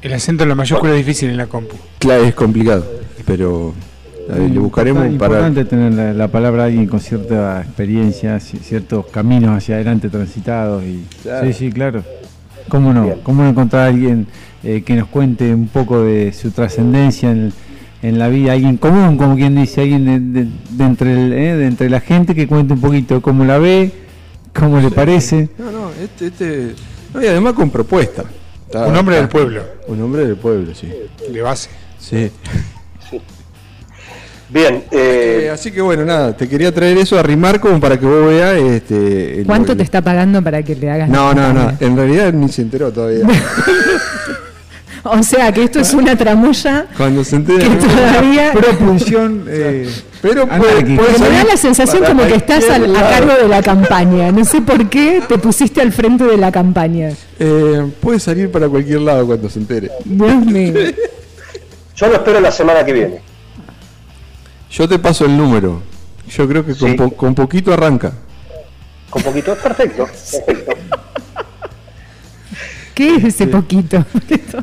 El 0.00 0.12
acento 0.12 0.42
en 0.44 0.48
la 0.48 0.54
mayúscula 0.54 0.92
es 0.92 0.98
difícil 0.98 1.30
en 1.30 1.36
la 1.36 1.46
compu. 1.46 1.76
claro, 1.98 2.24
es 2.24 2.34
complicado, 2.34 2.84
pero 3.26 3.72
ver, 4.28 4.50
le 4.50 4.58
buscaremos 4.58 5.04
Es 5.06 5.14
para... 5.14 5.34
importante 5.34 5.64
tener 5.64 5.92
la, 5.92 6.12
la 6.12 6.28
palabra 6.28 6.64
alguien 6.64 6.86
con 6.86 7.00
cierta 7.00 7.60
experiencia, 7.62 8.36
ci- 8.36 8.60
ciertos 8.60 9.06
caminos 9.06 9.56
hacia 9.56 9.76
adelante 9.76 10.08
transitados. 10.08 10.82
y 10.84 11.04
Claro. 11.22 11.46
Sí, 11.46 11.52
sí, 11.52 11.70
claro. 11.72 12.04
¿Cómo 12.68 12.92
no? 12.92 13.04
Bien. 13.04 13.16
¿Cómo 13.24 13.42
no 13.42 13.48
encontrar 13.50 13.82
a 13.82 13.86
alguien 13.86 14.26
eh, 14.64 14.82
que 14.82 14.94
nos 14.94 15.08
cuente 15.08 15.52
un 15.54 15.68
poco 15.68 16.02
de 16.02 16.32
su 16.32 16.50
trascendencia 16.50 17.30
en, 17.30 17.52
en 18.02 18.18
la 18.18 18.28
vida? 18.28 18.52
Alguien 18.52 18.76
común, 18.76 19.16
como 19.16 19.34
quien 19.36 19.54
dice, 19.56 19.80
alguien 19.82 20.04
de, 20.32 20.40
de- 20.42 20.48
de 20.70 20.84
entre, 20.84 21.12
el, 21.12 21.32
eh, 21.32 21.56
de 21.56 21.66
entre 21.66 21.90
la 21.90 22.00
gente 22.00 22.34
que 22.34 22.46
cuente 22.46 22.74
un 22.74 22.80
poquito 22.80 23.20
cómo 23.22 23.44
la 23.44 23.58
ve, 23.58 23.90
cómo 24.54 24.80
le 24.80 24.90
parece. 24.90 25.48
No, 25.58 25.70
no, 25.70 25.90
este... 26.02 26.26
este 26.26 26.74
no, 27.14 27.22
y 27.22 27.26
además 27.26 27.52
con 27.54 27.70
propuesta. 27.70 28.24
Está- 28.66 28.86
Un 28.86 28.96
hombre 28.96 29.16
está- 29.16 29.26
del 29.26 29.28
pueblo, 29.28 29.62
Un 29.88 30.00
hombre 30.02 30.26
del 30.26 30.36
pueblo, 30.36 30.74
sí. 30.74 30.88
de 31.30 31.42
base. 31.42 31.68
Sí. 31.98 32.30
Bien. 34.48 34.84
Eh, 34.90 35.44
Eh, 35.44 35.50
así 35.50 35.70
que 35.70 35.80
bueno, 35.80 36.04
nada, 36.04 36.36
te 36.36 36.46
quería 36.48 36.72
traer 36.72 36.96
eso 36.98 37.16
a 37.16 37.20
arrimar 37.20 37.58
como 37.60 37.80
para 37.80 37.98
que 37.98 38.04
vos 38.06 38.26
veas 38.28 38.56
este... 38.58 39.40
el- 39.40 39.46
¿Cuánto 39.46 39.76
te 39.76 39.82
está 39.82 40.00
pagando 40.02 40.42
para 40.42 40.62
que 40.62 40.74
le 40.76 40.90
hagas 40.90 41.08
No, 41.08 41.32
no, 41.34 41.52
no, 41.52 41.72
en 41.80 41.96
realidad 41.96 42.32
ni 42.32 42.48
se 42.50 42.62
enteró 42.62 42.92
todavía. 42.92 43.26
O 45.18 45.22
sea, 45.22 45.52
que 45.52 45.64
esto 45.64 45.80
es 45.80 45.92
una 45.94 46.16
tramoya 46.16 46.86
Cuando 46.96 47.24
se 47.24 47.36
entere... 47.36 47.68
que 47.68 47.74
todavía... 47.86 48.52
Propulsión. 48.52 49.44
eh, 49.48 49.90
Pero 50.20 50.46
puede, 50.46 50.82
puede 50.96 51.18
Me 51.18 51.28
da 51.30 51.44
la 51.44 51.56
sensación 51.56 52.04
como 52.04 52.24
que 52.26 52.36
estás 52.36 52.68
a 52.70 52.78
lado. 52.78 52.94
cargo 53.10 53.34
de 53.42 53.48
la 53.48 53.62
campaña. 53.62 54.30
No 54.30 54.44
sé 54.44 54.60
por 54.62 54.88
qué 54.88 55.20
te 55.28 55.38
pusiste 55.38 55.80
al 55.80 55.90
frente 55.92 56.22
de 56.24 56.36
la 56.36 56.52
campaña. 56.52 57.10
Eh, 57.40 57.90
puede 58.00 58.20
salir 58.20 58.50
para 58.52 58.68
cualquier 58.68 59.00
lado 59.00 59.26
cuando 59.26 59.50
se 59.50 59.58
entere. 59.58 59.90
Dios 60.04 60.46
mío. 60.46 60.72
yo 61.96 62.06
lo 62.06 62.14
espero 62.14 62.40
la 62.40 62.52
semana 62.52 62.84
que 62.84 62.92
viene. 62.92 63.20
Yo 64.70 64.88
te 64.88 64.98
paso 65.00 65.24
el 65.24 65.36
número. 65.36 65.82
Yo 66.28 66.48
creo 66.48 66.64
que 66.64 66.74
con, 66.76 66.90
Sí. 66.90 66.96
po- 66.96 67.10
con 67.10 67.34
poquito 67.34 67.72
arranca. 67.72 68.12
Con 69.10 69.20
poquito. 69.22 69.54
Perfecto. 69.56 70.06
Perfecto. 70.46 70.72
¿Qué 72.94 73.16
es 73.16 73.24
ese 73.24 73.46
poquito? 73.46 74.04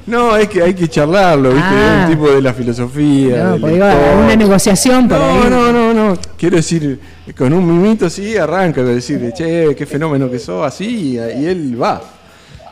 No, 0.06 0.36
es 0.38 0.48
que 0.50 0.62
hay 0.62 0.74
que 0.76 0.88
charlarlo, 0.88 1.50
¿viste? 1.52 1.68
Ah. 1.68 2.06
Un 2.08 2.14
tipo 2.14 2.30
de 2.30 2.42
la 2.42 2.54
filosofía. 2.54 3.44
No, 3.44 3.58
pues 3.60 3.74
una 3.74 4.36
negociación 4.36 5.08
por 5.08 5.18
No, 5.18 5.26
ahí. 5.44 5.50
no, 5.50 5.72
no, 5.72 5.94
no. 5.94 6.18
Quiero 6.38 6.58
decir, 6.58 7.00
con 7.38 7.54
un 7.54 7.66
mimito 7.66 8.10
sí 8.10 8.38
arranca, 8.38 8.84
decir, 8.84 9.32
che, 9.36 9.76
qué 9.76 9.86
fenómeno 9.86 10.30
que 10.30 10.38
sos, 10.40 10.66
así, 10.66 11.14
y, 11.14 11.18
él 11.18 11.80
va. 11.82 12.02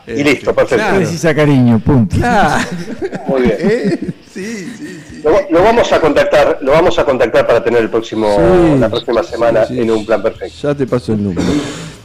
Y 0.08 0.24
listo, 0.24 0.54
perfecto. 0.54 0.84
Claro. 0.84 0.98
Precisa 0.98 1.34
cariño, 1.36 1.80
punto. 1.80 2.16
Claro. 2.18 2.64
Muy 3.28 3.42
bien. 3.42 3.56
¿Eh? 3.60 4.00
Sí, 4.32 4.46
sí, 4.78 5.02
sí. 5.10 5.22
Lo, 5.24 5.32
lo 5.52 5.64
vamos 5.64 5.92
a 5.92 6.00
contactar, 6.00 6.60
lo 6.62 6.72
vamos 6.72 6.98
a 7.00 7.04
contactar 7.04 7.46
para 7.48 7.64
tener 7.64 7.82
el 7.82 7.90
próximo, 7.90 8.28
Sí, 8.36 8.80
la 8.80 8.90
próxima 8.90 9.24
semana 9.24 9.66
sí, 9.66 9.74
sí. 9.76 9.82
en 9.82 9.92
un 9.92 10.06
plan 10.06 10.22
perfecto. 10.22 10.56
Ya 10.62 10.76
te 10.76 10.86
paso 10.88 11.14
el 11.14 11.24
número. 11.24 11.48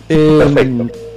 Eh, 0.08 0.36
Perfecto. 0.38 1.11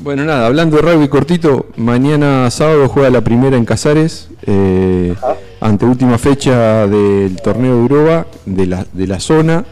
Bueno, 0.00 0.24
nada, 0.24 0.46
hablando 0.46 0.76
de 0.76 0.82
rugby 0.82 1.08
cortito, 1.08 1.66
mañana 1.76 2.50
sábado 2.50 2.88
juega 2.88 3.10
la 3.10 3.20
primera 3.22 3.56
en 3.56 3.64
Casares, 3.64 4.28
eh, 4.46 5.14
ante 5.60 5.84
última 5.86 6.18
fecha 6.18 6.86
del 6.86 7.36
torneo 7.42 7.74
de 7.76 7.80
Europa, 7.80 8.26
de 8.44 8.66
la, 8.66 8.86
de 8.92 9.06
la 9.06 9.20
zona. 9.20 9.64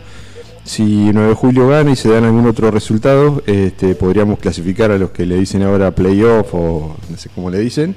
Si 0.64 1.10
9 1.12 1.30
de 1.30 1.34
julio 1.34 1.66
gana 1.68 1.90
y 1.90 1.96
se 1.96 2.08
dan 2.08 2.22
algún 2.24 2.46
otro 2.46 2.70
resultado, 2.70 3.42
este, 3.46 3.96
podríamos 3.96 4.38
clasificar 4.38 4.92
a 4.92 4.96
los 4.98 5.10
que 5.10 5.26
le 5.26 5.36
dicen 5.36 5.62
ahora 5.64 5.90
playoff 5.90 6.54
o 6.54 6.96
no 7.10 7.16
sé 7.16 7.28
cómo 7.34 7.50
le 7.50 7.58
dicen. 7.58 7.96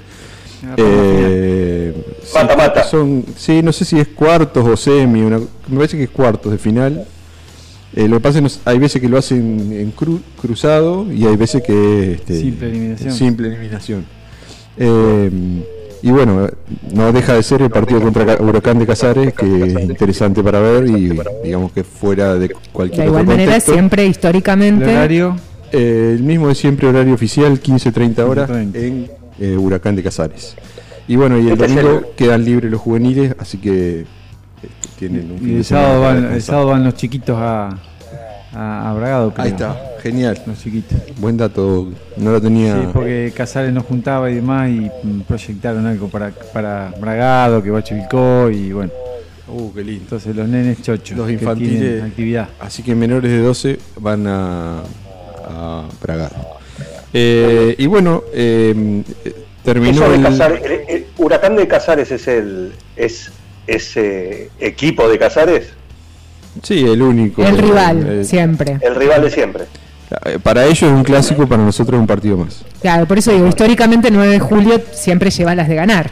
Eh, 0.78 1.94
sí, 2.24 2.32
Mata, 2.34 2.58
mata. 2.58 2.84
Son, 2.84 3.24
sí, 3.38 3.62
no 3.62 3.72
sé 3.72 3.86
si 3.86 4.00
es 4.00 4.08
cuartos 4.08 4.68
o 4.68 4.76
semi, 4.76 5.22
una- 5.22 5.38
me 5.68 5.76
parece 5.78 5.96
que 5.96 6.06
es 6.06 6.10
cuartos 6.10 6.52
de 6.52 6.58
final. 6.58 7.06
Eh, 7.94 8.08
lo 8.08 8.18
que 8.18 8.22
pasa 8.22 8.40
es 8.40 8.58
que 8.58 8.70
hay 8.70 8.80
veces 8.80 9.02
que 9.02 9.08
lo 9.10 9.18
hacen 9.18 9.72
en 9.72 9.94
cru- 9.96 10.22
cruzado 10.42 11.12
y 11.12 11.26
hay 11.26 11.36
veces 11.38 11.62
que 11.64 12.14
este, 12.14 12.40
Simple 12.42 12.70
eliminación. 12.70 13.14
simple 13.14 13.48
eliminación. 13.48 14.06
Eh, 14.78 15.32
y 16.02 16.12
bueno, 16.12 16.48
no 16.94 17.12
deja 17.14 17.34
de 17.34 17.42
ser 17.44 17.62
el 17.62 17.70
partido 17.70 18.02
contra 18.02 18.38
Huracán 18.40 18.78
de 18.80 18.86
Casares, 18.86 19.34
que 19.34 19.64
es 19.64 19.74
interesante 19.82 20.44
para 20.44 20.60
ver 20.60 20.88
y 20.88 21.10
digamos 21.44 21.72
que 21.72 21.84
fuera 21.84 22.36
de 22.36 22.50
cualquier 22.72 23.04
De 23.06 23.10
otro 23.10 23.22
igual 23.22 23.26
manera, 23.26 23.52
contexto. 23.54 23.74
siempre 23.74 24.06
históricamente. 24.06 24.86
Eh, 25.72 26.14
el 26.18 26.24
mismo 26.24 26.48
de 26.50 26.56
siempre, 26.56 26.88
horario 26.88 27.14
oficial, 27.14 27.60
15.30 27.60 28.20
horas 28.28 28.50
15:30. 28.50 28.76
en 28.76 29.10
eh, 29.40 29.58
Huracán 29.58 29.96
de 29.96 30.04
Casares. 30.04 30.56
Y 31.08 31.16
bueno, 31.16 31.38
y 31.40 31.48
el 31.48 31.54
Este 31.54 31.66
es 31.66 31.76
domingo 31.76 32.02
quedan 32.16 32.46
libres 32.46 32.72
los 32.72 32.82
juveniles, 32.82 33.34
así 33.40 33.58
que 33.58 34.06
tienen 34.98 35.32
un 35.32 35.40
fin 35.40 35.50
Y 35.50 35.56
el 35.58 35.66
sábado, 35.66 36.02
van, 36.02 36.16
el 36.18 36.22
descansar. 36.24 36.42
sábado 36.48 36.68
van 36.68 36.84
los 36.86 36.94
chiquitos 36.96 37.38
a, 37.40 37.70
a, 38.54 38.90
a 38.90 38.94
Bragado. 38.94 39.34
Ahí 39.38 39.50
está, 39.52 39.76
genial. 40.02 40.42
Los 40.46 40.60
chiquitos. 40.62 40.98
Buen 41.18 41.38
dato, 41.38 41.90
no 42.18 42.32
lo 42.32 42.42
tenía. 42.42 42.76
Sí, 42.82 42.88
porque 42.94 43.34
Casares 43.36 43.74
nos 43.74 43.86
juntaba 43.86 44.30
y 44.32 44.36
demás 44.36 44.70
y 44.70 44.90
mm, 45.04 45.22
proyectaron 45.22 45.86
algo 45.86 46.08
para, 46.10 46.32
para 46.54 46.94
Bragado, 47.00 47.62
que 47.62 47.70
va 47.72 47.80
a 47.80 47.84
Chivilcó 47.84 48.50
y 48.50 48.72
bueno. 48.72 48.92
Uh, 49.48 49.72
qué 49.74 49.84
lindo. 49.84 50.02
Entonces 50.04 50.36
los 50.36 50.48
nenes 50.48 50.82
chochos. 50.82 51.16
Los 51.18 51.30
infantiles. 51.30 51.80
tienen 51.80 52.02
actividad. 52.06 52.50
Así 52.60 52.82
que 52.82 52.96
menores 52.96 53.30
de 53.32 53.40
12 53.40 53.80
van 54.00 54.26
a, 54.28 54.80
a 55.48 55.84
Bragado. 56.02 56.36
Eh, 57.14 57.76
y 57.78 57.86
bueno, 57.86 58.24
eh, 58.34 59.04
terminó 59.64 59.92
Eso 60.04 60.10
de 60.10 60.16
el- 60.18 60.24
Casares, 60.24 60.62
el, 60.66 60.72
el 60.90 61.06
Huracán 61.18 61.56
de 61.56 61.68
Casares 61.68 62.12
es 62.12 62.28
el 62.28 62.74
es 62.96 63.32
ese 63.68 64.50
equipo 64.60 65.08
de 65.10 65.18
Casares, 65.20 65.68
Sí, 66.64 66.86
el 66.88 67.02
único. 67.02 67.44
El 67.44 67.58
rival, 67.58 68.08
Eh, 68.22 68.24
siempre. 68.24 68.78
el 68.82 68.96
rival 68.96 69.22
de 69.24 69.30
siempre. 69.30 69.66
Para 70.42 70.64
ellos 70.66 70.84
es 70.84 70.90
un 70.92 71.04
clásico, 71.04 71.46
para 71.48 71.62
nosotros 71.62 71.98
es 71.98 72.00
un 72.02 72.08
partido 72.08 72.38
más. 72.38 72.64
Claro, 72.82 73.06
por 73.08 73.18
eso 73.18 73.34
digo, 73.34 73.46
históricamente 73.48 74.10
9 74.10 74.32
de 74.32 74.40
julio 74.40 74.82
siempre 74.94 75.30
lleva 75.32 75.54
las 75.54 75.68
de 75.68 75.76
ganar. 75.76 76.10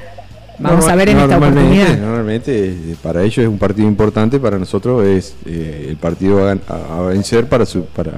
Vamos 0.60 0.80
Normal- 0.86 0.92
a 0.92 0.96
ver 0.98 1.10
en 1.10 1.20
esta 1.20 1.38
oportunidad. 1.38 1.98
Normalmente 1.98 2.66
eh, 2.72 2.96
para 3.02 3.22
ellos 3.24 3.38
es 3.38 3.48
un 3.48 3.58
partido 3.58 3.88
importante, 3.88 4.38
para 4.40 4.58
nosotros 4.60 5.06
es 5.06 5.36
eh, 5.46 5.86
el 5.90 5.96
partido 5.96 6.46
a, 6.48 6.58
a- 6.68 6.98
a 6.98 7.02
vencer 7.04 7.48
para 7.48 7.66
su, 7.66 7.86
para 7.86 8.12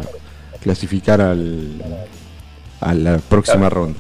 clasificar 0.62 1.22
al, 1.22 1.74
a 2.82 2.94
la 2.96 3.20
próxima 3.20 3.70
ronda. 3.70 4.00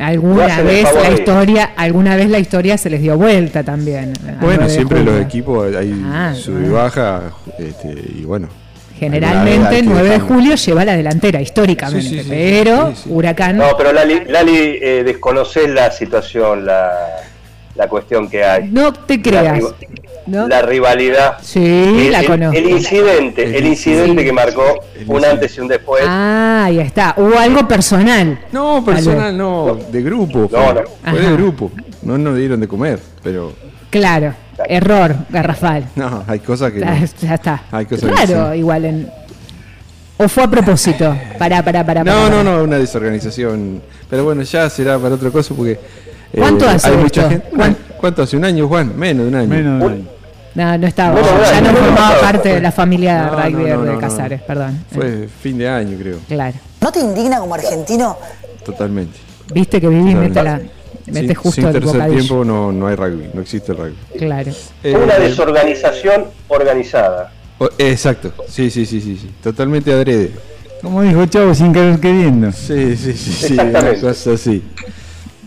Alguna 0.00 0.58
el 0.60 0.64
vez 0.66 0.88
la 0.94 1.10
historia, 1.10 1.70
alguna 1.76 2.16
vez 2.16 2.28
la 2.30 2.38
historia 2.38 2.78
se 2.78 2.88
les 2.90 3.00
dio 3.02 3.16
vuelta 3.16 3.62
también. 3.62 4.12
Bueno, 4.40 4.62
9 4.62 4.64
de 4.64 4.70
siempre 4.70 5.04
los 5.04 5.20
equipos 5.20 5.74
hay 5.76 5.94
Ah, 6.06 6.32
sub 6.34 6.64
y 6.64 6.68
baja, 6.68 7.22
este, 7.58 7.94
y 8.18 8.24
bueno. 8.24 8.48
Generalmente 8.98 9.76
que 9.76 9.82
9 9.82 10.08
de 10.10 10.20
julio 10.20 10.54
lleva 10.56 10.84
la 10.84 10.94
delantera 10.94 11.40
históricamente, 11.40 12.02
Sí, 12.08 12.16
sí, 12.18 12.22
sí, 12.22 12.28
pero 12.30 12.90
sí, 12.94 13.02
sí. 13.04 13.10
Huracán 13.10 13.56
No, 13.56 13.76
pero 13.76 13.92
Lali, 13.92 14.24
Lali 14.26 14.78
eh, 14.82 15.02
desconoces 15.04 15.68
la 15.70 15.90
situación, 15.90 16.66
la, 16.66 16.90
la 17.76 17.88
cuestión 17.88 18.28
que 18.28 18.44
hay. 18.44 18.68
no 18.70 18.92
te 18.92 19.16
La, 19.16 19.22
creas. 19.22 19.64
La 20.26 20.62
rivalidad. 20.62 21.38
Sí, 21.42 21.60
el, 21.64 22.12
la 22.12 22.20
el- 22.20 22.26
conozco. 22.26 22.58
el 22.58 22.70
incidente, 22.70 23.58
el 23.58 23.66
incidente 23.66 24.24
que 24.24 24.32
marcó 24.32 24.64
un 25.06 25.24
antes 25.24 25.56
y 25.56 25.60
un 25.60 25.68
después. 25.68 26.02
Ah, 26.06 26.64
ahí 26.66 26.78
está. 26.80 27.14
Hubo 27.16 27.38
algo 27.38 27.66
personal. 27.66 28.38
No, 28.52 28.84
personal 28.84 29.36
no, 29.36 29.78
de 29.90 30.02
grupo. 30.02 30.48
Fue, 30.48 30.58
No, 30.58 30.72
no. 30.74 30.80
fue 31.10 31.20
de 31.20 31.32
grupo. 31.32 31.70
No 32.02 32.16
nos 32.18 32.36
dieron 32.36 32.60
de 32.60 32.68
comer, 32.68 32.98
pero 33.22 33.52
Claro, 33.90 34.34
error, 34.68 35.16
garrafal. 35.30 35.84
no, 35.96 36.22
hay 36.26 36.38
cosas 36.38 36.72
que. 36.72 36.80
Ya, 36.80 37.34
está. 37.34 37.64
Hay 37.72 37.86
cosas 37.86 38.08
que 38.10 38.14
Claro, 38.26 38.52
sí. 38.52 38.58
igual 38.58 38.84
en. 38.84 39.10
O 40.16 40.28
fue 40.28 40.44
a 40.44 40.48
propósito. 40.48 41.16
Pará, 41.38 41.62
pará, 41.62 41.84
pará. 41.84 42.04
No, 42.04 42.12
pará, 42.12 42.24
no, 42.28 42.36
pará. 42.36 42.44
no, 42.44 42.62
una 42.64 42.78
desorganización. 42.78 43.82
Pero 44.08 44.24
bueno, 44.24 44.42
ya 44.42 44.68
será 44.70 44.98
para 44.98 45.14
otra 45.14 45.30
cosa 45.30 45.54
porque. 45.54 45.78
Eh, 46.32 46.38
¿Cuánto 46.38 46.68
hace 46.68 46.88
hay 46.90 46.96
mucha 46.96 47.20
esto? 47.22 47.30
gente. 47.30 47.48
¿Cuán- 47.56 47.76
¿Cuánto 47.98 48.22
hace? 48.22 48.36
¿Un 48.36 48.44
año, 48.44 48.66
Juan? 48.68 48.92
Menos 48.98 49.24
de 49.24 49.28
un 49.28 49.34
año. 49.34 49.48
Menos 49.48 49.78
de 49.80 49.86
un 49.86 49.92
año. 49.92 50.04
No, 50.54 50.78
no 50.78 50.86
estaba. 50.86 51.12
Bueno, 51.12 51.28
ya 51.44 51.60
no 51.60 51.70
formaba 51.74 52.06
bueno, 52.08 52.20
parte 52.22 52.48
de 52.54 52.60
la 52.60 52.72
familia 52.72 53.26
No, 53.26 53.36
rugby 53.40 53.70
no, 53.70 53.76
no, 53.84 53.92
de 53.92 53.98
Casares, 53.98 54.40
no. 54.40 54.46
perdón. 54.46 54.84
Fue 54.92 55.28
fin 55.42 55.58
de 55.58 55.68
año, 55.68 55.96
creo. 55.98 56.18
Claro. 56.26 56.56
¿No 56.80 56.90
te 56.90 57.00
indigna 57.00 57.38
como 57.38 57.54
argentino? 57.54 58.16
Totalmente. 58.64 59.18
Viste 59.52 59.80
que 59.80 59.88
viví 59.88 60.10
y 60.10 60.14
mete, 60.14 60.42
la, 60.42 60.58
Sin- 61.04 61.14
mete 61.14 61.34
justo 61.34 61.60
sin 61.60 61.66
el 61.66 61.72
tercer 61.74 61.92
bocadillo. 61.92 62.18
tiempo 62.18 62.44
no, 62.44 62.72
no 62.72 62.86
hay 62.88 62.96
rugby, 62.96 63.30
no 63.32 63.40
existe 63.42 63.72
el 63.72 63.78
rugby. 63.78 63.94
Claro. 64.18 64.50
Eh, 64.82 64.92
Fue 64.92 65.04
una 65.04 65.18
desorganización 65.18 66.24
organizada. 66.48 67.32
exacto, 67.78 68.32
sí, 68.48 68.70
sí, 68.70 68.86
sí, 68.86 69.00
sí, 69.00 69.18
sí. 69.20 69.30
Totalmente 69.42 69.92
adrede. 69.92 70.32
Como 70.82 71.02
dijo 71.02 71.26
Chavo, 71.26 71.54
sin 71.54 71.72
querer 71.72 72.00
queriendo. 72.00 72.50
Sí, 72.52 72.96
sí, 72.96 73.12
sí, 73.12 73.32
sí. 73.32 73.52
Exactamente. 73.52 74.00
Una 74.00 74.00
cosa 74.14 74.32
así. 74.32 74.62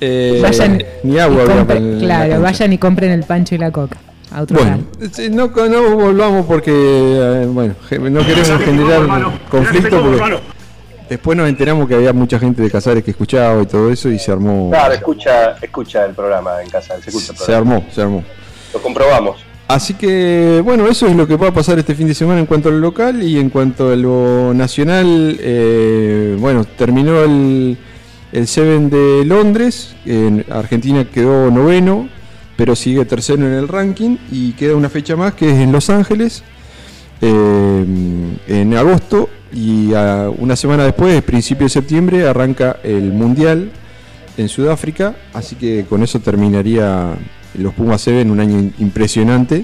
Eh, 0.02 0.40
Vayan 0.42 0.84
ni 1.04 1.20
agua 1.20 1.46
compren- 1.46 2.00
Claro, 2.00 2.42
vayan 2.42 2.74
y 2.74 2.78
compren 2.78 3.12
el 3.12 3.24
pancho 3.24 3.56
y 3.56 3.58
la 3.58 3.72
coca. 3.72 3.98
A 4.32 4.42
otro 4.42 4.58
Bueno, 4.58 4.80
sí, 5.12 5.30
no, 5.30 5.48
no 5.48 5.96
volvamos 5.96 6.46
porque 6.48 6.72
eh, 6.74 7.46
bueno, 7.48 7.76
no 8.10 8.26
queremos 8.26 8.64
generar 8.64 9.32
conflicto 9.50 10.02
porque 10.02 10.40
después 11.10 11.38
nos 11.38 11.48
enteramos 11.48 11.88
que 11.88 11.94
había 11.96 12.14
mucha 12.14 12.40
gente 12.40 12.62
de 12.64 12.72
Casares 12.72 13.04
que 13.04 13.12
escuchaba 13.12 13.62
y 13.62 13.66
todo 13.68 13.92
eso 13.92 14.10
y 14.10 14.18
se 14.18 14.32
armó. 14.32 14.72
Claro, 14.72 14.94
escucha, 14.96 15.52
escucha 15.62 16.06
el 16.06 16.14
programa 16.16 16.62
en 16.64 16.70
casa, 16.70 16.96
se 17.02 17.10
escucha 17.12 17.34
el 17.34 17.38
Se 17.38 17.54
armó, 17.54 17.86
se 17.94 18.02
armó. 18.02 18.24
Lo 18.74 18.82
comprobamos. 18.82 19.38
Así 19.68 19.94
que, 19.94 20.62
bueno, 20.64 20.88
eso 20.88 21.08
es 21.08 21.16
lo 21.16 21.28
que 21.28 21.38
va 21.38 21.48
a 21.50 21.54
pasar 21.54 21.78
este 21.80 21.96
fin 21.96 22.08
de 22.08 22.14
semana 22.14 22.40
en 22.40 22.46
cuanto 22.46 22.70
a 22.70 22.72
lo 22.72 22.80
local 22.80 23.22
y 23.24 23.40
en 23.40 23.50
cuanto 23.50 23.92
a 23.92 23.96
lo 23.96 24.54
nacional. 24.54 25.38
eh, 25.40 26.36
bueno, 26.40 26.66
terminó 26.66 27.22
el, 27.24 27.78
el 28.34 28.48
Seven 28.48 28.90
de 28.90 29.24
Londres. 29.26 29.96
En 30.06 30.44
Argentina 30.50 31.06
quedó 31.06 31.50
noveno, 31.50 32.10
pero 32.58 32.76
sigue 32.76 33.06
tercero 33.06 33.46
en 33.48 33.54
el 33.54 33.68
ranking. 33.68 34.18
Y 34.32 34.54
queda 34.54 34.76
una 34.76 34.90
fecha 34.90 35.16
más 35.16 35.34
que 35.36 35.50
es 35.50 35.58
en 35.60 35.72
Los 35.72 35.90
Ángeles, 35.90 36.44
eh, 37.22 37.86
en 38.48 38.74
agosto. 38.76 39.30
Y 39.54 39.94
una 40.40 40.56
semana 40.56 40.84
después, 40.84 41.22
principio 41.22 41.66
de 41.66 41.70
septiembre, 41.70 42.28
arranca 42.28 42.78
el 42.84 43.14
Mundial 43.14 43.72
en 44.36 44.50
Sudáfrica, 44.50 45.16
así 45.32 45.56
que 45.56 45.86
con 45.88 46.02
eso 46.02 46.20
terminaría 46.20 47.16
los 47.54 47.74
Pumas 47.76 48.02
Seven 48.02 48.32
un 48.32 48.40
año 48.40 48.72
impresionante. 48.80 49.64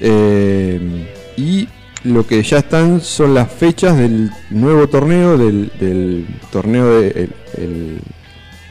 Eh, 0.00 1.06
y 1.36 1.68
lo 2.04 2.26
que 2.26 2.42
ya 2.42 2.58
están 2.58 3.00
son 3.00 3.34
las 3.34 3.50
fechas 3.50 3.96
del 3.96 4.30
nuevo 4.50 4.88
torneo, 4.88 5.36
del, 5.38 5.72
del 5.80 6.26
torneo 6.52 7.00
de 7.00 7.08
el- 7.08 7.34
el- 7.62 7.98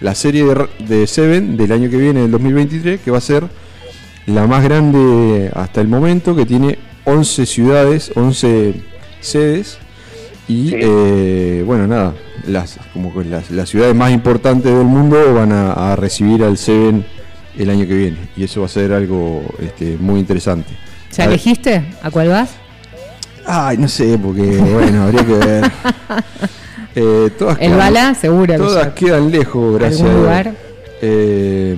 la 0.01 0.13
serie 0.15 0.43
de, 0.45 0.67
de 0.85 1.07
Seven 1.07 1.55
del 1.57 1.71
año 1.71 1.89
que 1.89 1.97
viene, 1.97 2.21
del 2.21 2.31
2023, 2.31 2.99
que 3.01 3.09
va 3.11 3.17
a 3.19 3.21
ser 3.21 3.45
la 4.25 4.45
más 4.47 4.63
grande 4.63 5.49
hasta 5.53 5.81
el 5.81 5.87
momento, 5.87 6.35
que 6.35 6.45
tiene 6.45 6.77
11 7.05 7.45
ciudades, 7.45 8.11
11 8.15 8.75
sedes. 9.21 9.77
Y 10.47 10.69
Sí. 10.71 10.75
eh, 10.77 11.63
bueno, 11.65 11.87
nada, 11.87 12.13
las, 12.47 12.77
como 12.91 13.13
que 13.13 13.23
las, 13.23 13.49
las 13.49 13.69
ciudades 13.69 13.95
más 13.95 14.11
importantes 14.11 14.73
del 14.75 14.83
mundo 14.85 15.33
van 15.33 15.53
a, 15.53 15.93
a 15.93 15.95
recibir 15.95 16.43
al 16.43 16.57
Seven 16.57 17.05
el 17.57 17.69
año 17.69 17.87
que 17.87 17.95
viene. 17.95 18.17
Y 18.35 18.43
eso 18.43 18.59
va 18.59 18.65
a 18.65 18.69
ser 18.69 18.91
algo 18.91 19.41
este, 19.59 19.95
muy 19.97 20.19
interesante. 20.19 20.73
¿Ya 21.15 21.25
elegiste 21.25 21.85
a 22.01 22.11
cuál 22.11 22.27
vas? 22.27 22.49
Ay, 23.45 23.77
no 23.77 23.87
sé, 23.87 24.17
porque 24.17 24.41
bueno, 24.57 25.03
habría 25.03 25.25
que 25.25 25.33
ver. 25.33 25.71
Eh, 26.95 27.31
todas 27.39 27.57
El 27.59 27.73
Bala, 27.73 28.13
seguro 28.13 28.55
Todas 28.55 28.85
ya- 28.85 28.93
quedan 28.93 29.31
lejos, 29.31 29.79
gracias 29.79 30.01
¿Algún 30.01 30.21
lugar? 30.21 30.53
Eh, 31.01 31.75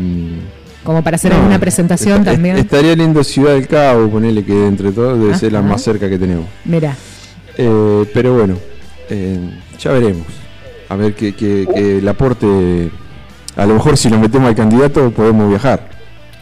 Como 0.84 1.01
para 1.05 1.15
hacer 1.15 1.31
no, 1.31 1.38
alguna 1.38 1.57
presentación 1.57 2.25
también. 2.25 2.57
Estaría 2.57 2.93
lindo 2.98 3.24
Ciudad 3.24 3.53
del 3.53 3.65
Cabo, 3.65 4.10
ponele 4.10 4.43
que 4.43 4.67
entre 4.67 4.91
todos 4.91 5.17
debe 5.17 5.38
ser 5.38 5.53
la 5.53 5.62
más 5.62 5.81
cerca 5.81 6.10
que 6.10 6.19
tenemos. 6.19 6.45
Mira, 6.65 6.98
Eh, 7.57 8.05
pero 8.13 8.34
bueno, 8.36 8.57
eh, 9.10 9.39
ya 9.79 9.91
veremos. 9.93 10.27
A 10.89 10.98
ver 10.98 11.15
que, 11.15 11.34
que, 11.34 11.65
que 11.74 12.00
el 12.00 12.07
aporte. 12.10 12.91
A 13.55 13.65
lo 13.65 13.75
mejor 13.75 13.95
si 13.95 14.10
lo 14.10 14.19
metemos 14.19 14.50
al 14.50 14.55
candidato 14.55 15.12
podemos 15.12 15.48
viajar. 15.50 15.88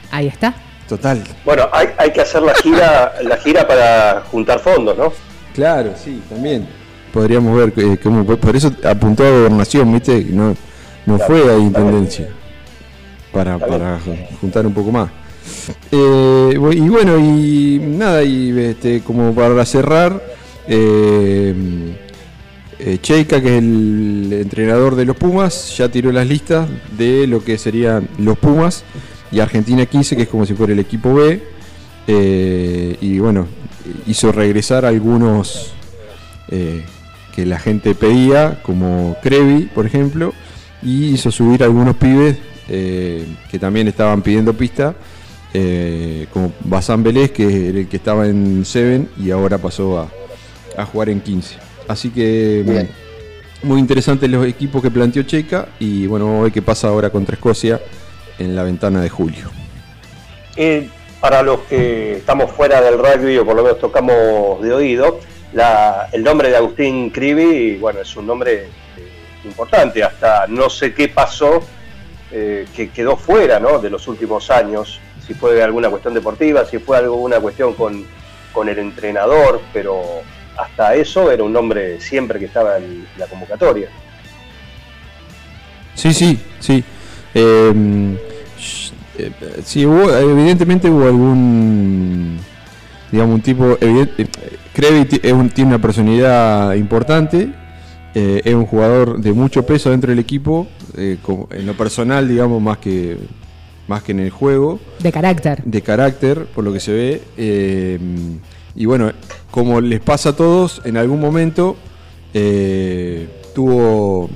ahí 0.09 0.25
está. 0.27 0.55
Total. 0.87 1.23
Bueno, 1.45 1.69
hay, 1.71 1.89
hay 1.97 2.11
que 2.11 2.21
hacer 2.21 2.41
la 2.41 2.53
gira, 2.55 3.13
la 3.23 3.37
gira 3.37 3.67
para 3.67 4.23
juntar 4.31 4.59
fondos, 4.59 4.97
¿no? 4.97 5.13
Claro, 5.53 5.93
sí, 5.95 6.21
también. 6.29 6.67
Podríamos 7.11 7.55
ver 7.55 7.73
eh, 7.77 7.97
cómo. 8.01 8.25
Por 8.25 8.55
eso 8.55 8.71
apuntó 8.83 9.23
a 9.23 9.29
gobernación, 9.29 9.93
¿viste? 9.93 10.25
No, 10.29 10.55
no 11.05 11.17
Claro, 11.17 11.25
fue 11.25 11.53
a 11.53 11.57
intendencia. 11.57 12.29
Para, 13.31 13.57
juntar 14.39 14.65
un 14.65 14.73
poco 14.73 14.91
más. 14.91 15.09
Eh, 15.91 16.51
y 16.53 16.89
bueno, 16.89 17.17
y 17.17 17.79
nada, 17.79 18.23
y 18.23 18.57
este, 18.59 19.01
como 19.01 19.33
para 19.33 19.65
cerrar, 19.65 20.21
eh, 20.67 21.53
eh, 22.79 22.97
Cheika, 23.01 23.41
que 23.41 23.57
es 23.57 23.63
el 23.63 24.29
entrenador 24.33 24.95
de 24.95 25.05
los 25.05 25.15
Pumas, 25.15 25.75
ya 25.77 25.89
tiró 25.89 26.11
las 26.11 26.27
listas 26.27 26.67
de 26.97 27.27
lo 27.27 27.43
que 27.43 27.57
serían 27.57 28.07
los 28.17 28.37
Pumas 28.37 28.83
y 29.33 29.39
Argentina 29.39 29.85
15, 29.85 30.15
que 30.15 30.21
es 30.23 30.29
como 30.29 30.45
si 30.45 30.53
fuera 30.53 30.73
el 30.73 30.79
equipo 30.79 31.15
B. 31.15 31.41
Eh, 32.05 32.97
y 33.01 33.17
bueno, 33.17 33.47
hizo 34.05 34.31
regresar 34.31 34.85
algunos 34.85 35.73
eh, 36.49 36.83
que 37.35 37.45
la 37.45 37.57
gente 37.57 37.95
pedía, 37.95 38.59
como 38.61 39.17
Crevi, 39.23 39.63
por 39.73 39.87
ejemplo, 39.87 40.33
y 40.83 41.05
hizo 41.05 41.31
subir 41.31 41.63
algunos 41.63 41.95
pibes 41.95 42.37
eh, 42.69 43.25
que 43.49 43.57
también 43.57 43.87
estaban 43.87 44.21
pidiendo 44.21 44.53
pista, 44.53 44.95
como 46.31 46.51
Bazán 46.61 47.03
Vélez, 47.03 47.31
que 47.31 47.69
era 47.69 47.79
el 47.79 47.87
que 47.87 47.97
estaba 47.97 48.27
en 48.27 48.63
7 48.65 49.07
y 49.19 49.31
ahora 49.31 49.57
pasó 49.59 49.99
a, 49.99 50.11
a 50.77 50.85
jugar 50.85 51.09
en 51.09 51.21
15. 51.21 51.55
Así 51.87 52.09
que 52.09 52.63
Bien. 52.65 52.89
muy 53.61 53.79
interesantes 53.79 54.29
los 54.29 54.45
equipos 54.47 54.81
que 54.81 54.89
planteó 54.89 55.21
Checa 55.23 55.69
y 55.79 56.07
bueno, 56.07 56.25
vamos 56.25 56.39
a 56.39 56.43
ver 56.43 56.51
qué 56.51 56.63
pasa 56.63 56.87
ahora 56.87 57.11
contra 57.11 57.35
Escocia 57.35 57.79
en 58.39 58.55
la 58.55 58.63
ventana 58.63 59.01
de 59.01 59.09
julio. 59.09 59.49
Eh, 60.55 60.89
para 61.19 61.41
los 61.41 61.61
que 61.61 62.17
estamos 62.17 62.51
fuera 62.51 62.81
del 62.81 62.97
rugby 62.97 63.37
o 63.37 63.45
por 63.45 63.55
lo 63.55 63.63
menos 63.63 63.79
tocamos 63.79 64.61
de 64.61 64.73
oído, 64.73 65.19
la- 65.53 66.09
el 66.11 66.23
nombre 66.23 66.49
de 66.49 66.57
Agustín 66.57 67.09
Cribi, 67.11 67.77
bueno, 67.77 68.01
es 68.01 68.15
un 68.15 68.27
nombre 68.27 68.63
eh, 68.63 68.69
importante, 69.45 70.03
hasta 70.03 70.47
no 70.47 70.69
sé 70.69 70.93
qué 70.93 71.07
pasó, 71.07 71.61
eh, 72.31 72.65
que 72.75 72.89
quedó 72.89 73.15
fuera 73.15 73.59
¿no? 73.59 73.79
de 73.79 73.89
los 73.89 74.07
últimos 74.07 74.49
años, 74.51 74.99
si 75.25 75.33
fue 75.33 75.61
alguna 75.63 75.89
cuestión 75.89 76.13
deportiva, 76.13 76.65
si 76.65 76.79
fue 76.79 76.97
alguna 76.97 77.39
cuestión 77.39 77.73
con, 77.75 78.05
con 78.51 78.67
el 78.67 78.77
entrenador, 78.79 79.61
pero 79.71 80.01
hasta 80.57 80.95
eso 80.95 81.31
era 81.31 81.43
un 81.43 81.53
nombre 81.53 82.01
siempre 82.01 82.37
que 82.39 82.45
estaba 82.45 82.77
en 82.77 83.07
la 83.17 83.27
convocatoria. 83.27 83.87
Sí, 85.95 86.13
sí, 86.13 86.39
sí. 86.59 86.83
Eh, 87.33 88.17
sh- 88.59 88.91
eh, 89.17 89.31
sí, 89.63 89.85
hubo, 89.85 90.11
evidentemente 90.11 90.89
hubo 90.89 91.05
algún, 91.05 92.37
digamos, 93.11 93.35
un 93.35 93.41
tipo, 93.41 93.77
evidente, 93.81 94.27
Krevi 94.73 95.07
es 95.21 95.33
un- 95.33 95.49
tiene 95.49 95.69
una 95.69 95.81
personalidad 95.81 96.73
importante, 96.75 97.49
eh, 98.15 98.41
es 98.43 98.53
un 98.53 98.65
jugador 98.65 99.19
de 99.19 99.33
mucho 99.33 99.65
peso 99.65 99.89
dentro 99.91 100.09
del 100.09 100.19
equipo, 100.19 100.67
eh, 100.97 101.17
como- 101.21 101.47
en 101.51 101.65
lo 101.65 101.75
personal, 101.75 102.27
digamos, 102.27 102.61
más 102.61 102.77
que, 102.79 103.17
más 103.87 104.01
que 104.03 104.11
en 104.13 104.19
el 104.21 104.29
juego 104.29 104.79
De 104.99 105.11
carácter. 105.11 105.61
de 105.63 105.81
carácter, 105.81 106.45
por 106.45 106.63
lo 106.63 106.71
que 106.73 106.79
se 106.79 106.91
ve. 106.93 107.21
eh, 107.37 107.99
y 108.75 108.85
bueno, 108.85 109.11
como 109.51 109.81
les 109.81 109.99
pasa 109.99 110.29
a 110.29 110.35
todos, 110.35 110.81
en 110.85 110.97
algún 110.97 111.19
momento 111.19 111.75
eh, 112.35 113.27
tuvo 113.53 114.27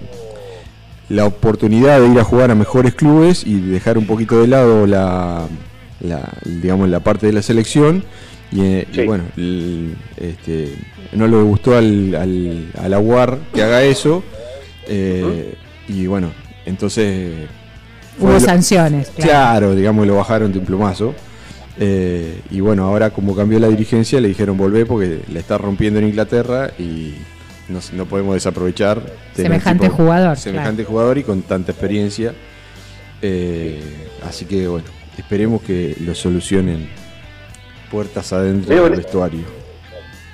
la 1.09 1.25
oportunidad 1.25 2.01
de 2.01 2.07
ir 2.09 2.19
a 2.19 2.23
jugar 2.23 2.51
a 2.51 2.55
mejores 2.55 2.93
clubes 2.93 3.45
y 3.45 3.59
dejar 3.59 3.97
un 3.97 4.05
poquito 4.05 4.41
de 4.41 4.47
lado 4.47 4.85
la, 4.87 5.47
la- 6.01 6.29
digamos, 6.45 6.89
la 6.89 6.99
parte 6.99 7.27
de 7.27 7.33
la 7.33 7.41
selección. 7.41 8.03
Y, 8.51 8.61
eh, 8.61 8.87
y 8.93 9.05
bueno, 9.05 9.23
el- 9.37 9.95
este, 10.17 10.73
no 11.13 11.27
le 11.27 11.37
gustó 11.41 11.75
al, 11.77 12.15
al, 12.15 12.71
a 12.77 12.89
la 12.89 12.99
UAR 12.99 13.39
que 13.53 13.63
haga 13.63 13.83
eso. 13.83 14.23
eh, 14.87 15.55
Y 15.87 16.07
bueno, 16.07 16.31
entonces... 16.65 17.31
Hubo 18.19 18.31
lo- 18.33 18.39
sanciones. 18.39 19.09
Claro. 19.15 19.29
Claro, 19.29 19.75
digamos, 19.75 20.07
lo 20.07 20.15
bajaron 20.15 20.51
de 20.51 20.59
un 20.59 20.65
plumazo. 20.65 21.13
Eh, 21.79 22.39
y 22.49 22.59
bueno, 22.59 22.85
ahora 22.85 23.11
como 23.11 23.35
cambió 23.35 23.59
la 23.59 23.67
dirigencia, 23.67 24.19
le 24.19 24.29
dijeron 24.29 24.57
volver 24.57 24.87
porque 24.87 25.19
la 25.31 25.39
está 25.39 25.57
rompiendo 25.59 25.99
en 25.99 26.07
Inglaterra 26.07 26.71
y 26.79 27.13
no, 27.69 27.79
no 27.93 28.05
podemos 28.05 28.33
desaprovechar. 28.35 29.01
Semejante 29.35 29.89
jugador, 29.89 30.37
Semejante 30.37 30.83
jugador 30.83 31.17
y 31.17 31.23
con 31.23 31.41
tanta 31.41 31.71
experiencia. 31.71 32.33
Eh, 33.21 33.81
así 34.27 34.45
que 34.45 34.67
bueno, 34.67 34.85
esperemos 35.17 35.61
que 35.61 35.95
lo 36.01 36.13
solucionen 36.13 36.89
puertas 37.89 38.31
adentro 38.33 38.69
Veo 38.69 38.83
del 38.85 38.93
en- 38.93 38.99
vestuario. 38.99 39.41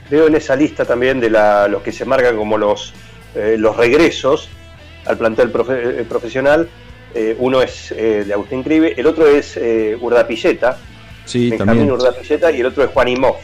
Veo 0.10 0.28
en 0.28 0.36
esa 0.36 0.56
lista 0.56 0.86
también 0.86 1.20
de 1.20 1.30
la- 1.30 1.68
los 1.68 1.82
que 1.82 1.92
se 1.92 2.06
marcan 2.06 2.36
como 2.36 2.58
los, 2.58 2.94
eh, 3.36 3.56
los 3.58 3.78
regresos 3.78 4.50
al 5.06 5.18
plantel 5.18 5.52
profe- 5.52 6.00
eh, 6.02 6.06
profesional. 6.08 6.70
Eh, 7.16 7.36
uno 7.40 7.62
es 7.62 7.92
eh, 7.92 8.24
de 8.26 8.34
Agustín 8.34 8.64
Cribe, 8.64 8.94
el 8.98 9.06
otro 9.06 9.28
es 9.28 9.56
eh, 9.58 9.96
Urdapilleta, 10.00 10.78
Sí, 11.26 11.50
Benjamín 11.52 11.78
también. 11.88 11.92
Urdapilleta, 11.92 12.52
y 12.52 12.60
el 12.60 12.66
otro 12.66 12.84
es 12.84 12.90
Juan 12.90 13.08
Imhoff. 13.08 13.38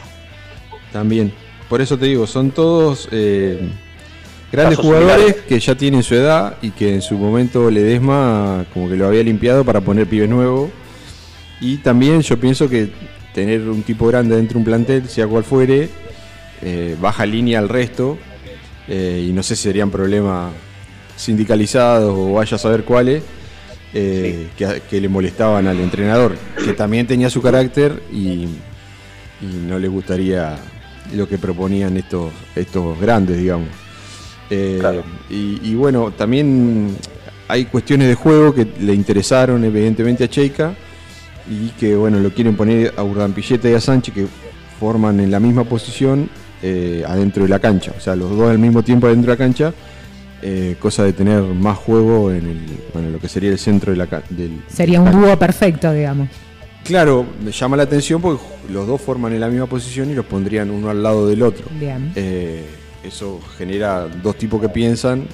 También. 0.92 1.32
Por 1.70 1.80
eso 1.80 1.96
te 1.96 2.04
digo, 2.06 2.26
son 2.26 2.50
todos 2.50 3.08
eh, 3.12 3.58
grandes 4.52 4.76
Casos 4.76 4.84
jugadores 4.84 5.16
similares. 5.16 5.44
que 5.48 5.60
ya 5.60 5.74
tienen 5.76 6.02
su 6.02 6.14
edad 6.16 6.56
y 6.60 6.72
que 6.72 6.94
en 6.94 7.00
su 7.02 7.16
momento 7.16 7.70
Ledesma 7.70 8.66
como 8.74 8.88
que 8.90 8.96
lo 8.96 9.06
había 9.06 9.22
limpiado 9.22 9.64
para 9.64 9.80
poner 9.80 10.06
pibes 10.08 10.28
nuevos. 10.28 10.70
Y 11.60 11.78
también 11.78 12.22
yo 12.22 12.38
pienso 12.40 12.68
que 12.68 12.90
tener 13.34 13.68
un 13.68 13.82
tipo 13.84 14.06
grande 14.08 14.36
dentro 14.36 14.54
de 14.54 14.58
un 14.58 14.64
plantel, 14.64 15.08
sea 15.08 15.26
cual 15.28 15.44
fuere, 15.44 15.88
eh, 16.62 16.96
baja 17.00 17.24
línea 17.26 17.58
al 17.60 17.68
resto. 17.68 18.18
eh, 18.88 19.26
y 19.28 19.32
no 19.32 19.42
sé 19.44 19.54
si 19.56 19.62
serían 19.64 19.90
problemas 19.90 20.52
sindicalizados 21.16 22.12
o 22.16 22.32
vaya 22.34 22.56
a 22.56 22.58
saber 22.58 22.84
cuáles. 22.84 23.22
eh, 23.92 24.48
que, 24.56 24.82
que 24.88 25.00
le 25.00 25.08
molestaban 25.08 25.66
al 25.66 25.80
entrenador, 25.80 26.36
que 26.64 26.72
también 26.74 27.06
tenía 27.06 27.30
su 27.30 27.42
carácter 27.42 28.02
y, 28.12 28.46
y 29.40 29.46
no 29.68 29.78
le 29.78 29.88
gustaría 29.88 30.56
lo 31.14 31.28
que 31.28 31.38
proponían 31.38 31.96
estos, 31.96 32.32
estos 32.54 32.98
grandes, 33.00 33.38
digamos. 33.38 33.68
Eh, 34.50 35.02
y, 35.28 35.60
y 35.62 35.74
bueno, 35.74 36.10
también 36.12 36.96
hay 37.48 37.64
cuestiones 37.64 38.08
de 38.08 38.14
juego 38.14 38.54
que 38.54 38.66
le 38.80 38.94
interesaron 38.94 39.64
evidentemente 39.64 40.24
a 40.24 40.28
Cheika 40.28 40.74
y 41.48 41.68
que 41.70 41.96
bueno, 41.96 42.20
lo 42.20 42.32
quieren 42.32 42.56
poner 42.56 42.94
a 42.96 43.02
Urdampilleta 43.02 43.68
y 43.68 43.74
a 43.74 43.80
Sánchez 43.80 44.14
que 44.14 44.26
forman 44.78 45.20
en 45.20 45.30
la 45.30 45.40
misma 45.40 45.64
posición 45.64 46.30
eh, 46.62 47.02
adentro 47.06 47.42
de 47.42 47.48
la 47.48 47.58
cancha, 47.58 47.92
o 47.96 48.00
sea, 48.00 48.14
los 48.14 48.30
dos 48.36 48.50
al 48.50 48.58
mismo 48.58 48.82
tiempo 48.82 49.06
adentro 49.06 49.32
de 49.32 49.38
la 49.38 49.44
cancha, 49.44 49.72
eh, 50.42 50.76
cosa 50.78 51.04
de 51.04 51.12
tener 51.12 51.42
más 51.42 51.76
juego 51.76 52.30
en 52.30 52.46
el, 52.46 52.60
bueno, 52.94 53.10
lo 53.10 53.18
que 53.18 53.28
sería 53.28 53.50
el 53.50 53.58
centro 53.58 53.92
de 53.92 53.98
la 53.98 54.06
del, 54.30 54.62
Sería 54.68 55.00
un 55.00 55.10
dúo 55.10 55.38
perfecto, 55.38 55.92
digamos. 55.92 56.28
Claro, 56.84 57.26
me 57.44 57.52
llama 57.52 57.76
la 57.76 57.84
atención 57.84 58.20
porque 58.20 58.42
los 58.70 58.86
dos 58.86 59.00
forman 59.00 59.32
en 59.32 59.40
la 59.40 59.48
misma 59.48 59.66
posición 59.66 60.10
y 60.10 60.14
los 60.14 60.24
pondrían 60.24 60.70
uno 60.70 60.90
al 60.90 61.02
lado 61.02 61.28
del 61.28 61.42
otro. 61.42 61.66
Bien. 61.78 62.12
Eh, 62.16 62.64
eso 63.04 63.40
genera 63.56 64.06
dos 64.08 64.36
tipos 64.36 64.60
que 64.60 64.68
piensan 64.68 65.26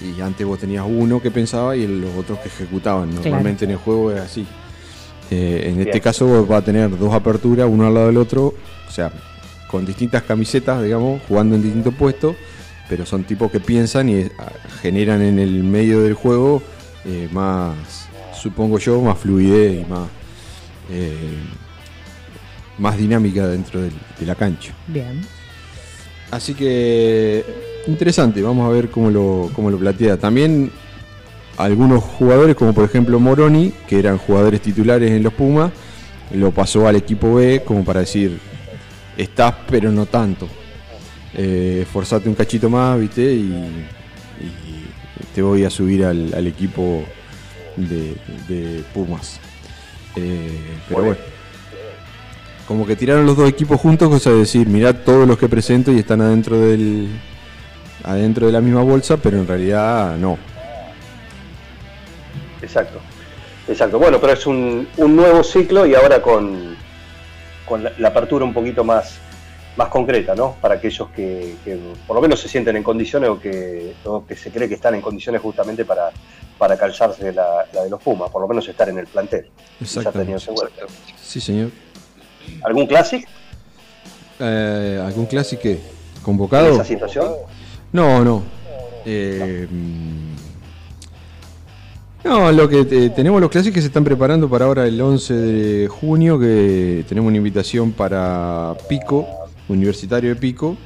y 0.00 0.20
antes 0.20 0.46
vos 0.46 0.58
tenías 0.58 0.84
uno 0.86 1.20
que 1.20 1.30
pensaba 1.30 1.76
y 1.76 1.86
los 1.86 2.14
otros 2.16 2.38
que 2.38 2.48
ejecutaban. 2.48 3.14
Normalmente 3.14 3.64
en 3.64 3.72
el 3.72 3.76
juego 3.76 4.10
es 4.12 4.20
así. 4.20 4.46
Eh, 5.30 5.64
en 5.66 5.78
este 5.78 5.92
Bien. 5.92 6.02
caso 6.02 6.26
vos 6.26 6.50
va 6.50 6.58
a 6.58 6.62
tener 6.62 6.96
dos 6.98 7.14
aperturas, 7.14 7.68
uno 7.70 7.86
al 7.86 7.94
lado 7.94 8.06
del 8.08 8.16
otro, 8.16 8.54
o 8.88 8.90
sea, 8.90 9.12
con 9.70 9.86
distintas 9.86 10.24
camisetas, 10.24 10.82
digamos, 10.82 11.22
jugando 11.28 11.54
en 11.54 11.62
distintos 11.62 11.94
puestos, 11.94 12.34
pero 12.88 13.06
son 13.06 13.22
tipos 13.22 13.50
que 13.52 13.60
piensan 13.60 14.08
y 14.08 14.14
eh, 14.16 14.32
generan 14.82 15.22
en 15.22 15.38
el 15.38 15.62
medio 15.62 16.02
del 16.02 16.14
juego 16.14 16.62
eh, 17.04 17.28
más, 17.30 18.08
supongo 18.34 18.78
yo, 18.78 19.00
más 19.00 19.18
fluidez 19.18 19.86
y 19.86 19.88
más, 19.88 20.08
eh, 20.90 21.38
más 22.78 22.96
dinámica 22.96 23.46
dentro 23.46 23.80
del- 23.82 23.92
de 24.18 24.26
la 24.26 24.34
cancha. 24.34 24.72
Bien. 24.86 25.20
Así 26.30 26.54
que 26.54 27.44
interesante, 27.86 28.40
vamos 28.42 28.66
a 28.68 28.72
ver 28.72 28.90
cómo 28.90 29.10
lo, 29.10 29.50
cómo 29.54 29.70
lo 29.70 29.78
plantea. 29.78 30.16
También 30.16 30.70
algunos 31.56 32.02
jugadores, 32.04 32.54
como 32.56 32.72
por 32.72 32.84
ejemplo 32.84 33.18
Moroni, 33.18 33.72
que 33.88 33.98
eran 33.98 34.16
jugadores 34.18 34.60
titulares 34.62 35.10
en 35.10 35.22
los 35.22 35.32
Pumas, 35.32 35.72
lo 36.32 36.52
pasó 36.52 36.86
al 36.86 36.96
equipo 36.96 37.34
B 37.34 37.62
como 37.64 37.84
para 37.84 38.00
decir, 38.00 38.38
estás 39.16 39.54
pero 39.68 39.90
no 39.90 40.06
tanto. 40.06 40.48
Eh, 41.34 41.80
esforzate 41.82 42.28
un 42.28 42.34
cachito 42.34 42.70
más, 42.70 42.98
viste, 42.98 43.22
y, 43.34 43.52
y 44.40 44.84
te 45.34 45.42
voy 45.42 45.64
a 45.64 45.70
subir 45.70 46.04
al, 46.04 46.32
al 46.34 46.46
equipo 46.46 47.02
de, 47.76 48.14
de 48.48 48.82
Pumas. 48.94 49.40
Eh, 50.16 50.60
pero 50.88 51.02
bueno, 51.02 51.16
como 52.66 52.86
que 52.86 52.96
tiraron 52.96 53.26
los 53.26 53.36
dos 53.36 53.48
equipos 53.48 53.80
juntos, 53.80 54.08
cosa 54.08 54.30
de 54.30 54.38
decir, 54.38 54.68
mirad 54.68 54.96
todos 55.04 55.26
los 55.26 55.38
que 55.38 55.48
presento 55.48 55.92
y 55.92 55.98
están 55.98 56.20
adentro 56.20 56.58
del 56.58 57.08
adentro 58.04 58.46
de 58.46 58.52
la 58.52 58.60
misma 58.60 58.82
bolsa, 58.82 59.16
pero 59.16 59.38
en 59.38 59.46
realidad 59.46 60.16
no. 60.16 60.38
Exacto. 62.62 63.00
Exacto. 63.68 63.98
Bueno, 63.98 64.20
pero 64.20 64.32
es 64.32 64.46
un, 64.46 64.88
un 64.96 65.16
nuevo 65.16 65.42
ciclo 65.44 65.86
y 65.86 65.94
ahora 65.94 66.20
con, 66.20 66.76
con 67.66 67.84
la, 67.84 67.92
la 67.98 68.08
apertura 68.08 68.44
un 68.44 68.52
poquito 68.52 68.84
más, 68.84 69.18
más 69.80 69.88
concreta, 69.88 70.34
¿no? 70.34 70.56
Para 70.60 70.74
aquellos 70.74 71.08
que, 71.16 71.56
que 71.64 71.78
por 72.06 72.14
lo 72.14 72.20
menos 72.20 72.38
se 72.38 72.48
sienten 72.48 72.76
en 72.76 72.82
condiciones 72.82 73.30
o 73.30 73.40
que, 73.40 73.94
o 74.04 74.26
que 74.26 74.36
se 74.36 74.50
cree 74.50 74.68
que 74.68 74.74
están 74.74 74.94
en 74.94 75.00
condiciones 75.00 75.40
justamente 75.40 75.86
para, 75.86 76.10
para 76.58 76.76
calzarse 76.76 77.32
la, 77.32 77.64
la 77.72 77.84
de 77.84 77.88
los 77.88 78.02
Pumas, 78.02 78.30
por 78.30 78.42
lo 78.42 78.48
menos 78.48 78.68
estar 78.68 78.90
en 78.90 78.98
el 78.98 79.06
plantel. 79.06 79.48
Cuenta. 79.94 80.12
Sí, 81.22 81.40
señor. 81.40 81.70
¿Algún 82.62 82.86
clásico 82.86 83.26
Eh, 84.38 85.02
¿Algún 85.02 85.24
clásico 85.24 85.62
qué? 85.62 85.72
en 85.72 86.22
convocado? 86.22 86.74
esa 86.74 86.84
situación? 86.84 87.32
No, 87.90 88.22
no. 88.22 88.42
Eh, 89.06 89.66
no, 92.22 92.52
lo 92.52 92.68
que 92.68 92.80
eh, 92.80 93.10
tenemos 93.16 93.40
los 93.40 93.48
clásicos 93.48 93.76
que 93.76 93.80
se 93.80 93.86
están 93.86 94.04
preparando 94.04 94.46
para 94.46 94.66
ahora 94.66 94.86
el 94.86 95.00
11 95.00 95.32
de 95.34 95.88
junio, 95.88 96.38
que 96.38 97.02
tenemos 97.08 97.28
una 97.28 97.38
invitación 97.38 97.92
para 97.92 98.74
Pico, 98.90 99.26
Universitario 99.72 100.30
de 100.30 100.36
Pico. 100.36 100.76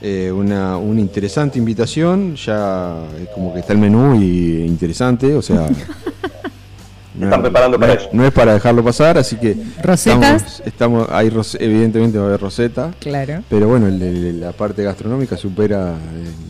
Eh, 0.00 0.32
una, 0.32 0.76
una 0.78 1.00
interesante 1.00 1.58
invitación, 1.58 2.34
ya 2.34 3.04
es 3.22 3.28
como 3.28 3.54
que 3.54 3.60
está 3.60 3.72
el 3.72 3.78
menú 3.78 4.20
y 4.20 4.62
interesante, 4.64 5.32
o 5.36 5.40
sea, 5.42 5.68
Se 5.68 7.24
están 7.24 7.40
preparando 7.40 7.78
para 7.78 7.94
no, 7.94 8.00
eso. 8.00 8.08
No 8.12 8.24
es 8.26 8.32
para 8.32 8.54
dejarlo 8.54 8.82
pasar, 8.82 9.16
así 9.16 9.36
que. 9.36 9.56
¿Rosetas? 9.80 10.42
Estamos, 10.42 10.62
estamos- 10.66 11.08
hay 11.12 11.30
ros- 11.30 11.56
evidentemente 11.60 12.18
va 12.18 12.24
a 12.24 12.28
haber 12.28 12.40
roseta. 12.40 12.92
Claro. 12.98 13.44
Pero 13.48 13.68
bueno, 13.68 13.86
el 13.86 14.40
la 14.40 14.50
parte 14.52 14.82
gastronómica 14.82 15.36
supera 15.36 15.94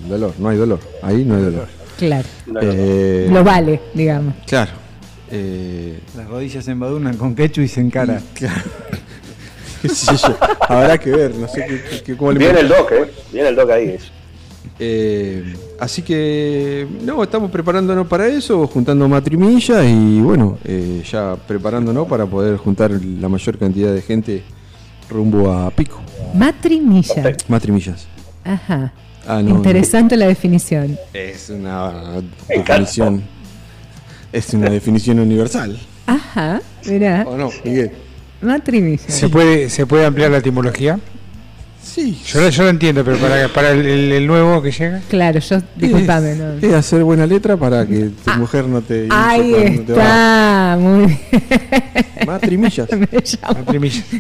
el 0.02 0.08
dolor. 0.08 0.32
No 0.38 0.48
hay 0.48 0.56
dolor. 0.56 0.80
Ahí 1.02 1.22
no 1.24 1.36
hay 1.36 1.42
dolor. 1.42 1.66
Claro. 1.98 2.28
Eh, 2.62 3.28
Lo 3.30 3.44
vale, 3.44 3.80
digamos. 3.92 4.34
Claro. 4.46 4.70
Eh, 5.30 6.00
Las 6.16 6.26
rodillas 6.26 6.64
se 6.64 6.70
embadunan 6.70 7.16
con 7.18 7.34
ketchup 7.34 7.64
y 7.64 7.68
se 7.68 7.80
encara. 7.82 8.18
Claro. 8.34 8.62
Qué 9.82 9.88
sé 9.88 10.16
yo. 10.16 10.36
Habrá 10.60 10.96
que 10.98 11.10
ver, 11.10 11.34
no 11.34 11.46
sé 11.48 11.64
qué, 11.68 11.82
qué- 11.90 12.02
qué- 12.04 12.16
cómo 12.16 12.32
le 12.32 12.38
Viene 12.38 12.60
el 12.60 12.68
doc, 12.68 12.90
¿eh? 12.92 13.10
Viene 13.32 13.48
el 13.48 13.56
doc 13.56 13.70
ahí. 13.70 13.96
Eh, 14.78 15.54
así 15.78 16.02
que, 16.02 16.86
no, 17.02 17.22
estamos 17.22 17.50
preparándonos 17.50 18.06
para 18.06 18.26
eso, 18.28 18.66
juntando 18.66 19.08
matrimillas 19.08 19.84
y 19.86 20.20
bueno, 20.20 20.58
eh, 20.64 21.02
ya 21.10 21.36
preparándonos 21.36 22.08
para 22.08 22.26
poder 22.26 22.56
juntar 22.56 22.90
la 22.90 23.28
mayor 23.28 23.58
cantidad 23.58 23.92
de 23.92 24.02
gente 24.02 24.42
rumbo 25.10 25.52
a 25.52 25.70
Pico. 25.70 26.00
Matrimilla. 26.34 27.36
Matrimillas. 27.48 28.06
Ajá. 28.44 28.92
Ah, 29.26 29.40
no, 29.42 29.50
Interesante 29.56 30.16
la 30.16 30.26
definición. 30.26 30.98
Es 31.12 31.48
una 31.50 32.22
definición. 32.48 33.22
Es 34.32 34.52
una 34.54 34.70
definición 34.70 35.20
universal. 35.20 35.78
Ajá. 36.06 36.60
Mirá. 36.86 37.24
¿O 37.28 37.36
no, 37.36 37.50
Miguel? 37.64 37.92
Matrimilla. 38.42 39.02
¿Se, 39.08 39.28
puede, 39.28 39.70
¿Se 39.70 39.86
puede 39.86 40.04
ampliar 40.06 40.30
la 40.30 40.38
etimología? 40.38 40.98
Sí. 41.82 42.18
Yo, 42.26 42.40
lo- 42.40 42.48
yo 42.48 42.62
lo 42.62 42.68
entiendo, 42.70 43.04
pero 43.04 43.18
para, 43.18 43.48
para 43.48 43.70
el, 43.72 43.84
el- 43.84 44.12
el 44.12 44.26
nuevo 44.26 44.62
que 44.62 44.70
llega. 44.70 45.00
Claro, 45.08 45.40
yo, 45.40 45.58
disculpame, 45.76 46.34
no. 46.36 46.52
Es 46.66 46.72
hacer 46.74 47.04
buena 47.04 47.26
letra 47.26 47.56
para 47.56 47.84
que 47.86 48.10
tu 48.24 48.30
mujer 48.38 48.64
no 48.66 48.80
te. 48.80 49.08
Ahí 49.10 49.50
no 49.86 49.92
está, 49.92 50.76
muy 50.80 51.06
bien. 51.06 51.20
Matrimillas. 52.26 52.88
Matrimillas. 53.42 54.04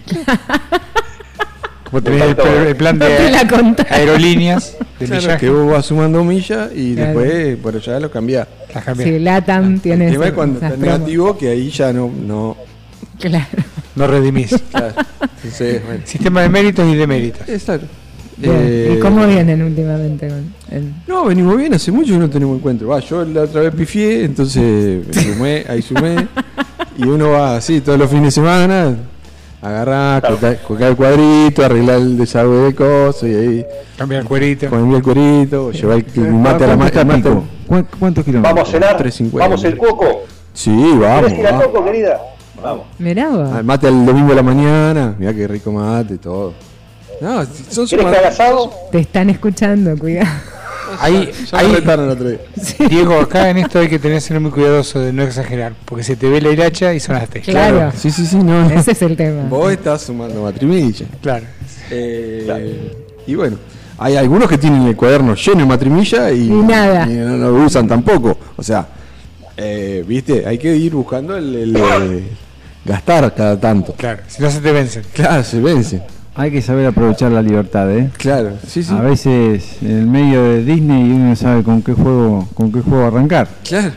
Como 1.84 2.02
tenés 2.02 2.22
el, 2.22 2.66
el 2.68 2.76
plan 2.76 2.98
No 2.98 3.04
de 3.04 3.86
aerolíneas, 3.90 4.76
de 4.98 5.06
Claro, 5.06 5.38
que 5.38 5.50
vos 5.50 5.70
vas 5.72 5.84
sumando 5.86 6.24
millas 6.24 6.70
y 6.74 6.94
Claro. 6.94 7.18
después 7.20 7.56
por 7.58 7.76
allá 7.76 8.00
lo 8.00 8.10
cambiás. 8.10 8.48
Las 8.74 8.84
cambiás. 8.84 9.08
Sí, 9.10 9.18
Latam 9.18 9.78
tiene 9.78 10.06
El 10.06 10.12
tema 10.12 10.26
es 10.28 10.32
cuando 10.32 10.58
está 10.58 10.74
negativo 10.76 11.36
que 11.36 11.48
ahí 11.50 11.68
ya 11.70 11.92
no. 11.92 12.08
no 12.08 12.56
Claro. 13.20 13.46
No 13.94 14.06
redimís. 14.06 14.50
claro. 14.70 14.94
Bueno. 15.58 16.00
Sistema 16.04 16.42
de 16.42 16.48
méritos 16.48 16.86
y 16.88 16.94
deméritos. 16.96 17.48
Exacto. 17.48 17.86
Bien. 18.36 18.54
Eh, 18.58 18.94
¿Y 18.96 19.00
cómo 19.00 19.26
vienen 19.26 19.62
últimamente 19.62 20.26
con 20.28 20.54
el- 20.70 20.92
No, 21.06 21.26
venimos 21.26 21.56
bien, 21.56 21.74
hace 21.74 21.92
mucho 21.92 22.12
que 22.14 22.18
no 22.18 22.30
tenemos 22.30 22.56
encuentro. 22.58 22.88
Va, 22.88 22.98
yo 23.00 23.24
la 23.24 23.42
otra 23.42 23.60
vez 23.62 23.74
pifié, 23.74 24.24
entonces 24.24 25.04
sumé, 25.34 25.64
ahí 25.68 25.82
sumé. 25.82 26.26
y 26.96 27.04
uno 27.04 27.30
va 27.30 27.56
así 27.56 27.80
todos 27.82 27.98
los 27.98 28.08
fines 28.08 28.24
de 28.26 28.30
semana, 28.30 28.96
agarrar, 29.60 30.22
cortar 30.66 30.90
el 30.90 30.96
cuadrito, 30.96 31.64
arreglar 31.64 31.96
el 31.98 32.16
desagüe 32.16 32.56
de 32.64 32.74
cosas 32.74 33.28
y 33.28 33.34
ahí 33.34 33.66
Cambia 33.96 34.18
el 34.20 34.24
cuerito. 34.24 34.68
poner 34.70 34.96
el 34.96 35.02
cuerito, 35.02 35.70
llevar 35.70 35.98
el, 35.98 36.06
el 36.24 36.32
mate 36.32 36.64
a 36.64 36.66
la. 36.68 36.76
¿Cuán- 37.66 37.86
¿Cuántos 37.98 38.24
kilómetros? 38.24 38.54
Vamos 38.54 38.68
a 38.68 38.72
cenar. 38.72 38.96
3.50. 38.98 39.30
Vamos 39.38 39.64
el 39.64 39.76
coco. 39.78 40.22
Sí, 40.54 40.70
¿Quieres 40.70 40.98
vamos. 41.00 41.32
ir 41.32 41.46
a 41.46 41.60
coco, 41.62 41.84
querida? 41.84 42.20
Vamos. 42.62 42.86
Mirá 42.98 43.28
vos. 43.28 43.52
Al 43.52 43.64
mate 43.64 43.88
el 43.88 44.06
domingo 44.06 44.32
a 44.32 44.36
la 44.36 44.42
mañana, 44.42 45.14
mirá 45.18 45.34
qué 45.34 45.48
rico 45.48 45.72
mate, 45.72 46.18
todo. 46.18 46.54
No, 47.20 47.44
son 47.70 47.86
¿Quieres 47.86 48.06
que 48.06 48.16
haga 48.16 48.28
asado? 48.28 48.72
Te 48.90 48.98
están 49.00 49.30
escuchando, 49.30 49.96
cuidado. 49.96 50.28
Ahí, 51.00 51.30
Ya 51.50 51.58
ahí, 51.58 51.74
retaron 51.74 52.04
el 52.06 52.10
otro 52.10 52.28
día. 52.28 52.38
Diego, 52.90 53.18
acá 53.20 53.48
en 53.48 53.58
esto 53.58 53.78
hay 53.78 53.88
que 53.88 53.98
tener 53.98 54.20
ser 54.20 54.38
muy 54.40 54.50
cuidadoso 54.50 55.00
de 55.00 55.12
no 55.12 55.22
exagerar, 55.22 55.72
porque 55.86 56.04
se 56.04 56.16
te 56.16 56.28
ve 56.28 56.40
la 56.40 56.50
hilacha 56.50 56.92
y 56.92 57.00
sonaste. 57.00 57.40
Claro. 57.40 57.92
Sí, 57.96 58.10
sí, 58.10 58.26
sí, 58.26 58.36
no. 58.36 58.68
Ese 58.70 58.92
es 58.92 59.02
el 59.02 59.16
tema. 59.16 59.44
Vos 59.48 59.72
estás 59.72 60.02
sumando 60.02 60.42
matrimilla. 60.42 61.06
Claro. 61.22 61.46
Eh, 61.90 62.92
Y 63.26 63.34
bueno, 63.36 63.56
hay 63.98 64.16
algunos 64.16 64.48
que 64.48 64.58
tienen 64.58 64.82
el 64.82 64.96
cuaderno 64.96 65.34
lleno 65.34 65.60
de 65.60 65.66
matrimilla 65.66 66.30
y, 66.30 66.48
Y 66.48 66.50
nada. 66.50 67.06
y 67.08 67.14
no 67.14 67.36
lo 67.36 67.64
usan 67.64 67.86
tampoco. 67.88 68.36
O 68.56 68.62
sea, 68.62 68.86
eh, 69.56 70.04
viste, 70.06 70.46
hay 70.46 70.58
que 70.58 70.74
ir 70.76 70.92
buscando 70.92 71.36
el, 71.36 71.54
el, 71.54 71.76
eh, 71.76 72.22
gastar 72.84 73.34
cada 73.34 73.58
tanto. 73.60 73.92
Claro, 73.94 74.22
si 74.28 74.42
no 74.42 74.50
se 74.50 74.60
te 74.60 74.72
vencen. 74.72 75.02
Claro, 75.12 75.42
se 75.44 75.60
vencen. 75.60 76.02
Hay 76.34 76.50
que 76.50 76.62
saber 76.62 76.86
aprovechar 76.86 77.30
la 77.30 77.42
libertad, 77.42 77.90
¿eh? 77.94 78.08
Claro, 78.16 78.52
sí, 78.66 78.82
sí. 78.82 78.92
A 78.94 79.00
veces 79.02 79.76
en 79.82 79.90
el 79.98 80.06
medio 80.06 80.42
de 80.42 80.64
Disney 80.64 81.02
uno 81.10 81.28
no 81.30 81.36
sabe 81.36 81.62
con 81.62 81.82
qué 81.82 81.92
juego, 81.92 82.48
con 82.54 82.72
qué 82.72 82.80
juego 82.80 83.06
arrancar. 83.06 83.48
Claro. 83.68 83.92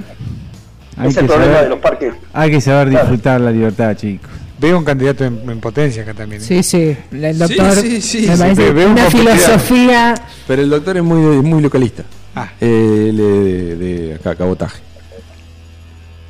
Hay 0.97 1.09
es 1.09 1.17
el 1.17 1.25
problema 1.27 1.45
saber- 1.53 1.63
de 1.63 1.69
los 1.69 1.79
parques. 1.79 2.13
Hay 2.33 2.51
que 2.51 2.61
saber 2.61 2.89
Claro. 2.89 3.05
disfrutar 3.05 3.41
la 3.41 3.51
libertad, 3.51 3.95
chicos. 3.95 4.29
Veo 4.59 4.77
un 4.77 4.83
candidato 4.85 5.25
en, 5.25 5.49
en 5.49 5.59
potencia 5.59 6.03
acá 6.03 6.13
también. 6.13 6.41
¿eh? 6.41 6.45
Sí, 6.45 6.63
sí. 6.63 6.95
El 7.11 7.37
doctor 7.37 7.71
sí, 7.73 8.01
sí, 8.01 8.25
sí, 8.27 8.27
veo 8.73 8.85
un 8.87 8.91
una 8.93 9.09
filosofía. 9.09 10.15
Pero 10.47 10.61
el 10.61 10.69
doctor 10.69 10.97
es 10.97 11.03
muy, 11.03 11.19
muy 11.41 11.61
localista. 11.61 12.03
Ah. 12.35 12.49
Eh, 12.59 13.07
es 13.11 13.17
de, 13.17 13.75
de 13.75 14.15
acá, 14.15 14.35
cabotaje. 14.35 14.81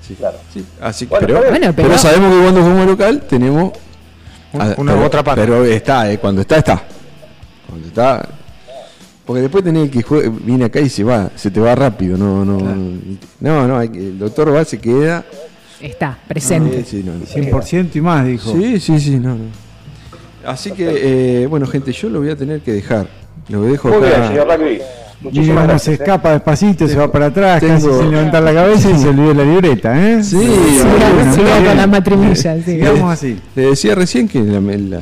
Sí, 0.08 0.14
Claro. 0.16 0.38
sí. 0.54 0.64
Así, 0.82 1.06
Bueno, 1.06 1.26
pero. 1.28 1.40
Bueno, 1.40 1.74
pero, 1.76 1.88
pero- 1.90 1.98
sabemos 1.98 2.32
que 2.36 2.42
cuando 2.42 2.62
jugamos 2.62 2.86
local 2.88 3.22
tenemos 3.28 3.74
Ah, 4.58 4.74
una 4.78 4.94
pero, 4.94 5.06
otra 5.06 5.24
parte. 5.24 5.42
Pero 5.42 5.66
está, 5.66 6.12
eh, 6.12 6.18
cuando 6.18 6.42
está, 6.42 6.58
está. 6.58 6.82
Cuando 7.68 7.88
está. 7.88 8.30
Porque 9.26 9.42
después 9.42 9.64
tenés 9.64 9.90
que 9.90 10.00
jue- 10.04 10.32
viene 10.44 10.66
acá 10.66 10.80
y 10.80 10.88
se 10.90 11.04
va, 11.04 11.30
se 11.36 11.50
te 11.52 11.60
va 11.60 11.74
rápido, 11.76 12.16
no, 12.18 12.46
no, 12.46 12.58
no, 13.40 13.68
no, 13.68 13.92
que- 13.92 13.98
el 14.00 14.20
doctor 14.20 14.54
va, 14.56 14.64
se 14.64 14.78
queda. 14.80 15.26
Está, 15.82 16.18
presente. 16.28 16.84
Sí, 16.86 17.02
sí, 17.02 17.04
no, 17.04 17.14
no. 17.16 17.26
100% 17.26 17.96
y 17.98 18.02
más, 18.02 18.26
dijo. 18.26 18.54
sí, 18.54 18.80
sí, 18.80 19.00
sí, 19.00 19.20
no, 19.20 19.36
no. 19.36 19.46
Así 20.46 20.72
que, 20.72 21.42
eh, 21.44 21.48
bueno, 21.48 21.66
gente, 21.66 21.92
yo 21.92 22.08
lo 22.10 22.20
voy 22.20 22.30
a 22.30 22.36
tener 22.36 22.62
que 22.62 22.72
dejar. 22.72 23.08
Lo 23.50 23.64
dejo 23.64 23.90
Muy 23.90 23.98
acá. 24.08 24.18
bien, 24.18 24.28
señor 24.28 24.48
Rugby. 24.48 24.80
Y 25.22 25.24
Muchísimas 25.26 25.50
uno 25.58 25.64
gracias. 25.64 25.82
se 25.84 25.92
¿eh? 25.92 25.94
escapa 25.96 26.32
despacito, 26.34 26.88
se 26.88 26.96
va 26.98 27.12
para 27.12 27.28
atrás, 27.28 27.60
Tengo- 27.62 27.74
casi 27.74 27.88
sin 28.02 28.12
levantar 28.12 28.44
la 28.44 28.54
cabeza 28.54 28.92
y 28.92 28.98
se 29.00 29.08
olvidó 29.10 29.34
la 29.34 29.44
libreta, 29.44 30.10
¿eh? 30.12 30.24
Sí, 30.24 30.38
siga 30.38 31.32
está 31.32 31.66
con 31.66 31.78
la 31.78 31.88
matrimilla. 31.88 32.54
así. 33.12 33.40
Le 33.56 33.62
decía 33.70 33.96
recién 33.96 34.28
que 34.28 34.40
la, 34.42 34.60
la, 34.60 34.78
la- 34.78 35.02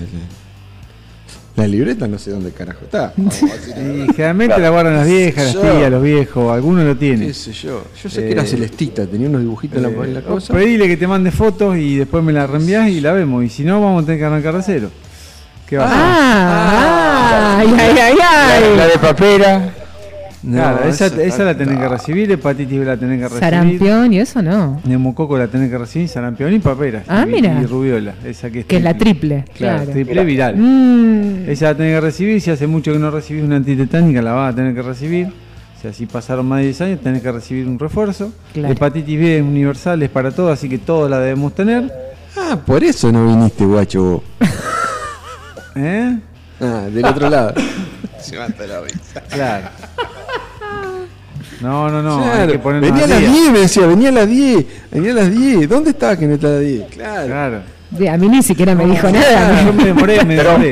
la 1.56 1.67
libreta 1.67 2.08
no 2.08 2.17
sé 2.17 2.32
dónde 2.32 2.52
carajo 2.52 2.80
está. 2.84 3.08
A 3.17 3.80
Y 3.82 4.08
generalmente 4.15 4.58
la 4.60 4.69
guardan 4.69 4.95
las 4.95 5.08
viejas, 5.08 5.54
las 5.54 5.62
tías, 5.62 5.91
los 5.91 6.02
viejos, 6.02 6.52
algunos 6.52 6.84
lo 6.86 6.95
tienen. 6.95 7.28
¿Qué 7.28 7.34
sé 7.34 7.52
yo? 7.52 7.84
Yo 8.02 8.10
sé 8.10 8.21
que 8.23 8.32
era 8.32 8.41
Eh, 8.43 8.47
celestita, 8.47 9.06
tenía 9.06 9.28
unos 9.30 9.41
dibujitos 9.41 9.78
en, 9.78 9.84
la, 9.84 9.89
en 10.06 10.13
la 10.15 10.19
Eh, 10.21 10.23
cosa. 10.23 10.54
Pedile 10.54 10.88
que 10.88 10.97
te 10.97 11.06
mande 11.06 11.30
fotos 11.32 11.78
y 11.78 11.97
después 11.97 12.23
me 12.23 12.34
la 12.34 12.47
reenvías 12.47 12.89
y 12.89 13.02
la 13.02 13.12
vemos. 13.13 13.43
Y 13.43 13.49
si 13.49 13.63
no, 13.63 13.80
vamos 13.82 14.02
a 14.04 14.06
tener 14.06 14.19
que 14.21 14.26
arrancar 14.26 14.56
de 14.58 14.63
cero. 14.63 14.89
¿Qué 15.67 15.78
va 15.78 15.84
a 15.86 15.88
hacer? 15.88 15.99
Ah, 16.02 17.58
ay, 17.60 17.67
ay, 17.78 17.97
ay, 17.99 18.15
La, 18.17 18.56
ay. 18.56 18.78
la 18.78 18.88
de 18.88 18.97
papera. 18.97 19.73
No, 20.43 20.58
Claro, 20.58 20.84
esa, 20.89 21.06
esa 21.06 21.21
esa 21.23 21.43
la 21.45 21.56
tenés 21.58 21.79
que 21.79 21.88
recibir, 21.88 22.29
hepatitis 22.32 22.79
B 22.79 22.86
la 22.86 22.97
tenés 22.97 23.17
que 23.17 23.23
recibir. 23.23 23.39
Sarampión 23.39 24.12
y 24.13 24.19
eso 24.19 24.41
no. 24.41 24.82
Neumococo 24.84 25.38
la 25.38 25.47
tenés 25.47 25.69
que 25.71 25.77
recibir, 25.77 26.10
sarampión 26.10 26.51
y 26.53 26.60
papera. 26.60 27.03
Ah, 27.08 27.23
y, 27.25 27.32
mira. 27.32 27.60
Y 27.62 27.65
rubiola, 27.65 28.13
esa 28.25 28.49
que 28.49 28.60
es 28.60 28.65
Que 28.65 28.77
es 28.77 28.84
la 28.84 28.97
triple. 28.97 29.45
Claro, 29.56 29.77
Claro. 29.84 29.91
triple 29.91 30.25
viral. 30.25 30.56
Mm, 30.58 31.49
Esa 31.49 31.65
la 31.67 31.75
tenés 31.77 31.95
que 31.95 32.01
recibir, 32.01 32.41
si 32.41 32.51
hace 32.51 32.67
mucho 32.67 32.91
que 32.91 32.99
no 32.99 33.10
recibís 33.10 33.41
una 33.43 33.56
antitetánica, 33.56 34.21
la 34.21 34.34
vas 34.34 34.51
a 34.53 34.56
tener 34.56 34.75
que 34.75 34.82
recibir. 34.82 35.27
O 35.27 35.82
sea, 35.82 35.93
si 35.93 36.06
pasaron 36.08 36.45
más 36.45 36.60
de 36.60 36.65
10 36.65 36.82
años, 36.82 36.99
tenés 37.01 37.21
que 37.21 37.32
recibir 37.32 37.65
un 37.67 37.79
refuerzo. 37.79 38.34
Claro. 38.53 38.73
Hepatitis 38.73 39.17
B 39.19 39.38
es 39.38 39.43
universal, 39.43 40.03
es 40.03 40.10
para 40.10 40.32
todos, 40.32 40.51
así 40.51 40.67
que 40.67 40.77
todos 40.77 41.10
la 41.10 41.19
debemos 41.19 41.56
tener. 41.56 41.91
Ah, 42.38 42.58
por 42.65 42.84
eso 42.84 43.12
no 43.12 43.27
viniste, 43.27 43.63
guacho. 43.65 44.03
vos. 44.03 44.21
¿Eh? 45.75 46.17
Ah, 46.62 46.84
del 46.93 47.06
otro 47.06 47.29
lado. 47.29 47.53
Se 48.29 48.38
mata 48.38 48.65
la 48.67 48.81
risa. 48.81 49.21
Claro. 49.29 49.67
No, 51.62 51.89
no, 51.89 52.01
no, 52.01 52.21
Claro, 52.23 52.41
hay 52.43 52.47
que 52.51 52.59
ponernos 52.59 52.89
venía 52.91 53.05
a 53.05 53.07
las 53.07 53.19
día. 53.19 53.29
10, 53.29 53.51
me 53.51 53.59
decía, 53.59 53.86
venía 53.88 54.09
a 54.09 54.12
las 54.12 54.27
10, 54.27 54.65
venía 54.91 55.12
a 55.12 55.15
las 55.15 55.31
10. 55.31 55.69
¿Dónde 55.69 55.89
está 55.91 56.17
que 56.17 56.25
no 56.27 56.33
está 56.36 56.47
a 56.47 56.51
las 56.51 56.62
10? 56.62 56.83
Claro. 56.91 57.27
Claro. 57.27 57.62
de- 57.91 58.09
a 58.09 58.17
mí 58.17 58.27
ni 58.27 58.43
siquiera 58.43 58.75
me 58.75 58.86
dijo 58.86 59.09
nada. 59.09 59.63
yo 59.65 59.73
me 59.73 59.86
demoré, 59.86 60.25
me 60.25 60.36
demoré. 60.36 60.71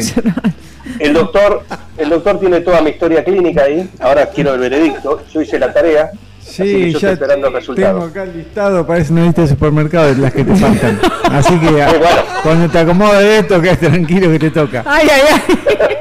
El 0.99 1.13
doctor, 1.13 1.63
el 1.97 2.09
doctor 2.09 2.39
tiene 2.39 2.59
toda 2.61 2.81
mi 2.81 2.89
historia 2.89 3.23
clínica 3.23 3.63
ahí. 3.63 3.89
Ahora 3.99 4.25
quiero 4.27 4.53
el 4.55 4.59
veredicto. 4.59 5.21
Yo 5.33 5.41
hice 5.41 5.57
la 5.59 5.71
tarea. 5.71 6.11
así 6.41 6.63
que 6.63 6.69
Sí, 6.69 6.91
yo 6.91 6.99
ya 6.99 7.11
estoy 7.11 7.13
esperando 7.13 7.47
tengo 7.75 8.03
acá 8.03 8.23
el 8.23 8.37
listado, 8.37 8.85
parece 8.85 9.13
una 9.13 9.23
lista 9.23 9.41
de 9.43 9.47
supermercado 9.47 10.07
de 10.13 10.15
las 10.21 10.33
que 10.33 10.43
te 10.43 10.55
faltan. 10.55 10.99
Así 11.31 11.57
que 11.59 11.69
bueno. 11.71 11.97
cuando 12.43 12.69
te 12.69 12.79
acomodes 12.79 13.19
de 13.19 13.37
esto, 13.39 13.61
quedas 13.61 13.79
tranquilo 13.79 14.29
que 14.31 14.39
te 14.39 14.51
toca. 14.51 14.83
Ay, 14.85 15.07
ay, 15.09 15.21
ay. 15.31 15.95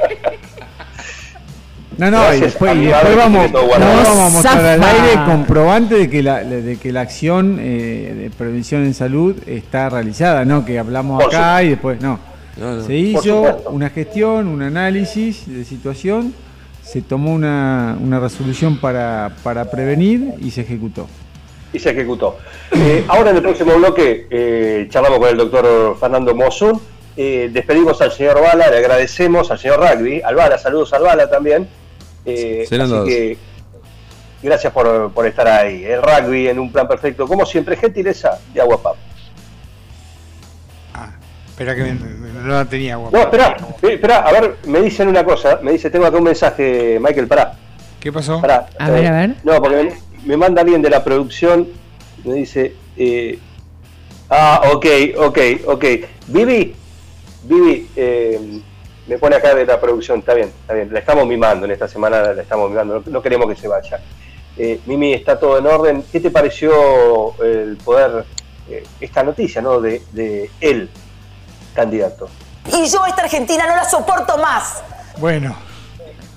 No, 2.01 2.09
no, 2.09 2.33
y 2.33 2.39
después, 2.39 2.75
y 2.77 2.85
después 2.87 3.15
vamos, 3.15 3.51
vamos 3.51 4.17
a 4.17 4.29
mostrar 4.31 4.65
al 4.65 4.83
aire 4.83 5.23
comprobante 5.23 5.93
de 5.93 6.09
que 6.09 6.23
la, 6.23 6.43
de 6.43 6.77
que 6.77 6.91
la 6.91 7.01
acción 7.01 7.59
eh, 7.61 8.15
de 8.17 8.29
prevención 8.31 8.85
en 8.85 8.95
salud 8.95 9.35
está 9.45 9.87
realizada, 9.87 10.43
no 10.43 10.65
que 10.65 10.79
hablamos 10.79 11.23
Por 11.23 11.35
acá 11.35 11.61
y 11.61 11.69
después 11.69 12.01
no. 12.01 12.19
No, 12.57 12.77
no. 12.77 12.83
Se 12.83 12.95
hizo 12.95 13.61
una 13.69 13.91
gestión, 13.91 14.47
un 14.47 14.63
análisis 14.63 15.47
de 15.47 15.63
situación, 15.63 16.33
se 16.81 17.03
tomó 17.03 17.33
una, 17.35 17.95
una 18.01 18.19
resolución 18.19 18.77
para, 18.77 19.35
para 19.43 19.69
prevenir 19.69 20.33
y 20.39 20.49
se 20.49 20.61
ejecutó. 20.61 21.07
y 21.71 21.77
se 21.77 21.91
ejecutó. 21.91 22.37
Eh, 22.71 23.05
ahora 23.09 23.29
en 23.29 23.35
el 23.35 23.43
próximo 23.43 23.75
bloque 23.75 24.25
eh, 24.31 24.87
charlamos 24.89 25.19
con 25.19 25.29
el 25.29 25.37
doctor 25.37 25.95
Fernando 25.99 26.33
Mosun. 26.33 26.81
Eh, 27.15 27.51
despedimos 27.53 28.01
al 28.01 28.11
señor 28.11 28.41
Bala, 28.41 28.71
le 28.71 28.77
agradecemos 28.77 29.51
al 29.51 29.59
señor 29.59 29.79
Rugby, 29.79 30.19
al 30.23 30.33
Bala, 30.33 30.57
saludos 30.57 30.93
al 30.93 31.03
Bala 31.03 31.29
también. 31.29 31.67
Eh, 32.25 32.65
Serán 32.67 32.85
así 32.87 32.95
dos. 32.95 33.07
que 33.07 33.37
gracias 34.43 34.71
por, 34.73 35.11
por 35.11 35.25
estar 35.25 35.47
ahí. 35.47 35.83
El 35.83 36.01
rugby 36.01 36.47
en 36.47 36.59
un 36.59 36.71
plan 36.71 36.87
perfecto, 36.87 37.27
como 37.27 37.45
siempre, 37.45 37.75
gentileza 37.77 38.39
de 38.53 38.61
Aguapap. 38.61 38.95
Espera 41.49 41.75
que 41.75 41.83
me- 41.83 41.93
me- 41.93 42.39
no 42.41 42.47
la 42.47 42.65
tenía 42.65 42.93
agua. 42.95 43.09
No, 43.13 43.19
espera, 43.19 43.55
eh, 43.83 43.93
espera, 43.93 44.17
a 44.19 44.31
ver, 44.31 44.55
me 44.65 44.81
dicen 44.81 45.07
una 45.07 45.23
cosa, 45.23 45.59
me 45.61 45.71
dice, 45.73 45.89
tengo 45.91 46.05
acá 46.07 46.17
un 46.17 46.23
mensaje, 46.23 46.97
Michael, 46.99 47.27
pará. 47.27 47.53
¿Qué 47.99 48.11
pasó? 48.11 48.41
Pará, 48.41 48.67
A 48.79 48.89
ver, 48.89 49.03
eh, 49.03 49.07
a 49.07 49.11
ver. 49.11 49.35
No, 49.43 49.61
porque 49.61 49.75
me, 49.83 49.93
me 50.25 50.37
manda 50.37 50.61
alguien 50.61 50.81
de 50.81 50.89
la 50.89 51.03
producción, 51.03 51.67
me 52.23 52.33
dice, 52.35 52.73
eh, 52.97 53.37
ah, 54.29 54.61
ok, 54.73 54.85
ok, 55.17 55.37
ok. 55.67 55.85
Vivi, 56.27 56.73
Vivi, 57.43 57.87
eh, 57.95 58.39
me 59.11 59.17
pone 59.17 59.35
acá 59.35 59.53
de 59.53 59.65
la 59.65 59.77
producción, 59.77 60.19
está 60.19 60.33
bien, 60.33 60.47
está 60.61 60.73
bien, 60.73 60.87
la 60.89 60.99
estamos 60.99 61.27
mimando 61.27 61.65
en 61.65 61.71
esta 61.73 61.85
semana, 61.85 62.21
la 62.33 62.41
estamos 62.41 62.69
mimando, 62.69 63.03
no, 63.07 63.21
queremos 63.21 63.49
que 63.49 63.57
se 63.59 63.67
vaya. 63.67 63.99
Eh, 64.55 64.79
Mimi, 64.85 65.11
está 65.13 65.37
todo 65.37 65.57
en 65.57 65.65
orden. 65.67 66.03
¿Qué 66.09 66.21
te 66.21 66.31
pareció 66.31 66.71
el 67.43 67.75
poder, 67.83 68.23
eh, 68.69 68.83
esta 69.01 69.21
noticia, 69.21 69.61
¿no? 69.61 69.81
De, 69.81 70.01
de 70.13 70.49
él, 70.61 70.89
candidato. 71.75 72.29
Y 72.67 72.85
yo 72.87 73.05
esta 73.05 73.23
Argentina 73.23 73.67
no 73.67 73.75
la 73.75 73.83
soporto 73.83 74.37
más. 74.37 74.81
Bueno, 75.17 75.57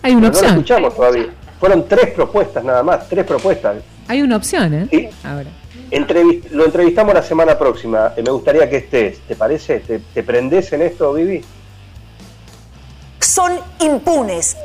Hay 0.02 0.16
una 0.16 0.32
Pero 0.32 0.42
no 0.42 0.54
lo 0.54 0.58
opción. 0.60 0.80
escuchamos 0.80 0.96
todavía. 0.96 1.26
Fueron 1.60 1.86
tres 1.88 2.10
propuestas 2.10 2.64
nada 2.64 2.82
más, 2.82 3.08
tres 3.08 3.24
propuestas. 3.24 3.76
Hay 4.08 4.20
una 4.20 4.36
opción, 4.36 4.74
¿eh? 4.74 4.88
Sí. 4.90 5.08
Ahora. 5.22 5.50
Entrevist- 5.92 6.50
lo 6.50 6.64
entrevistamos 6.64 7.14
la 7.14 7.22
semana 7.22 7.56
próxima. 7.56 8.12
Eh, 8.16 8.22
me 8.24 8.32
gustaría 8.32 8.68
que 8.68 8.78
estés. 8.78 9.20
¿Te 9.20 9.36
parece? 9.36 9.78
¿Te, 9.78 10.00
te 10.12 10.22
prendés 10.24 10.72
en 10.72 10.82
esto, 10.82 11.12
Vivi? 11.12 11.44
Son 13.24 13.58
impunes. 13.80 14.56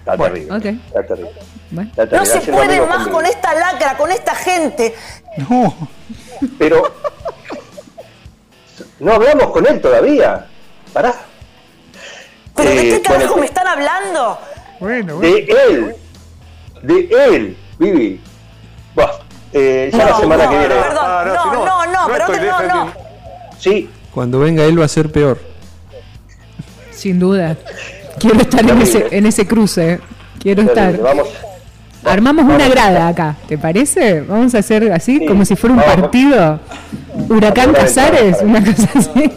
Está 0.00 0.16
terrible. 0.16 0.78
Está 0.86 1.02
terrible. 1.06 1.32
Bueno. 1.70 1.90
Está 1.96 2.16
No 2.16 2.24
se 2.24 2.40
puede 2.40 2.86
más 2.86 3.08
con 3.08 3.24
esta 3.26 3.54
lacra, 3.54 3.96
con 3.96 4.10
esta 4.10 4.34
gente. 4.34 4.94
no. 5.48 5.74
Pero. 6.58 6.82
No 9.00 9.12
hablamos 9.12 9.50
con 9.50 9.66
él 9.66 9.80
todavía. 9.80 10.46
Pará. 10.92 11.14
¿Pero 12.54 12.70
de 12.70 12.80
Eh, 12.88 12.90
qué 12.90 13.02
carajo 13.02 13.20
bueno, 13.26 13.36
me 13.40 13.46
están 13.46 13.66
hablando? 13.68 14.38
Bueno, 14.80 15.16
bueno. 15.16 15.20
De 15.20 15.38
él. 15.68 15.96
De 16.82 17.08
él, 17.34 17.56
Vivi. 17.78 18.20
Buah, 18.94 19.10
eh, 19.52 19.90
ya 19.92 19.98
la 19.98 20.10
No, 20.10 20.20
semana 20.20 20.44
no, 20.44 20.50
que 20.50 20.58
viene. 20.58 20.74
Perdón, 20.74 21.28
no, 21.34 21.64
no, 21.64 21.86
no, 21.86 22.06
pero 22.12 22.32
estoy 22.32 22.48
no, 22.48 22.62
no. 22.62 22.92
Sí, 23.58 23.90
Cuando 24.14 24.38
venga 24.40 24.64
él 24.64 24.80
va 24.80 24.84
a 24.84 24.88
ser 24.88 25.10
peor. 25.12 25.38
Sin 26.98 27.18
duda. 27.20 27.56
Quiero 28.18 28.40
estar 28.40 28.68
en 28.68 28.82
ese, 28.82 29.06
en 29.12 29.26
ese 29.26 29.46
cruce. 29.46 30.00
Quiero 30.40 30.62
estar. 30.62 30.98
Vamos. 30.98 31.28
Armamos 32.04 32.44
una 32.44 32.68
grada 32.68 33.08
acá, 33.08 33.36
¿te 33.48 33.56
parece? 33.58 34.20
Vamos 34.22 34.54
a 34.54 34.58
hacer 34.58 34.90
así, 34.92 35.18
Sí, 35.18 35.26
como 35.26 35.44
si 35.44 35.54
fuera 35.56 35.74
un 35.74 35.80
vamos. 35.80 35.94
partido. 35.96 36.60
Huracán 37.28 37.72
Casares, 37.72 38.38
una 38.42 38.64
cosa 38.64 38.88
así. 38.94 39.32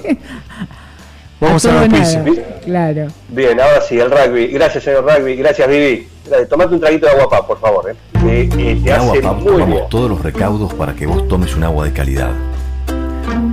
Vamos 1.40 1.66
a 1.66 1.80
auspicio. 1.82 2.24
Claro. 2.66 3.08
Bien, 3.30 3.60
ahora 3.60 3.82
sí, 3.82 4.00
el 4.00 4.10
rugby. 4.12 4.48
Gracias, 4.48 4.84
señor 4.84 5.06
rugby. 5.06 5.36
Gracias, 5.36 5.68
Vivi. 5.68 6.08
Gracias. 6.28 6.50
Tomate 6.50 6.74
un 6.76 6.80
traguito 6.80 7.06
de 7.08 7.12
agua, 7.14 7.30
pa, 7.30 7.46
por 7.48 7.60
favor. 7.60 7.90
Eh. 7.90 7.96
Eh, 8.26 8.50
eh, 8.58 8.80
te 8.84 8.90
En 8.90 8.96
Agua 8.96 9.12
hace 9.12 9.22
Pap 9.22 9.34
muy 9.36 9.44
bien. 9.44 9.60
tomamos 9.60 9.90
todos 9.90 10.10
los 10.10 10.22
recaudos 10.22 10.74
para 10.76 10.94
que 10.94 11.06
vos 11.08 11.28
tomes 11.28 11.56
un 11.56 11.64
agua 11.64 11.86
de 11.86 11.94
calidad. 11.94 12.32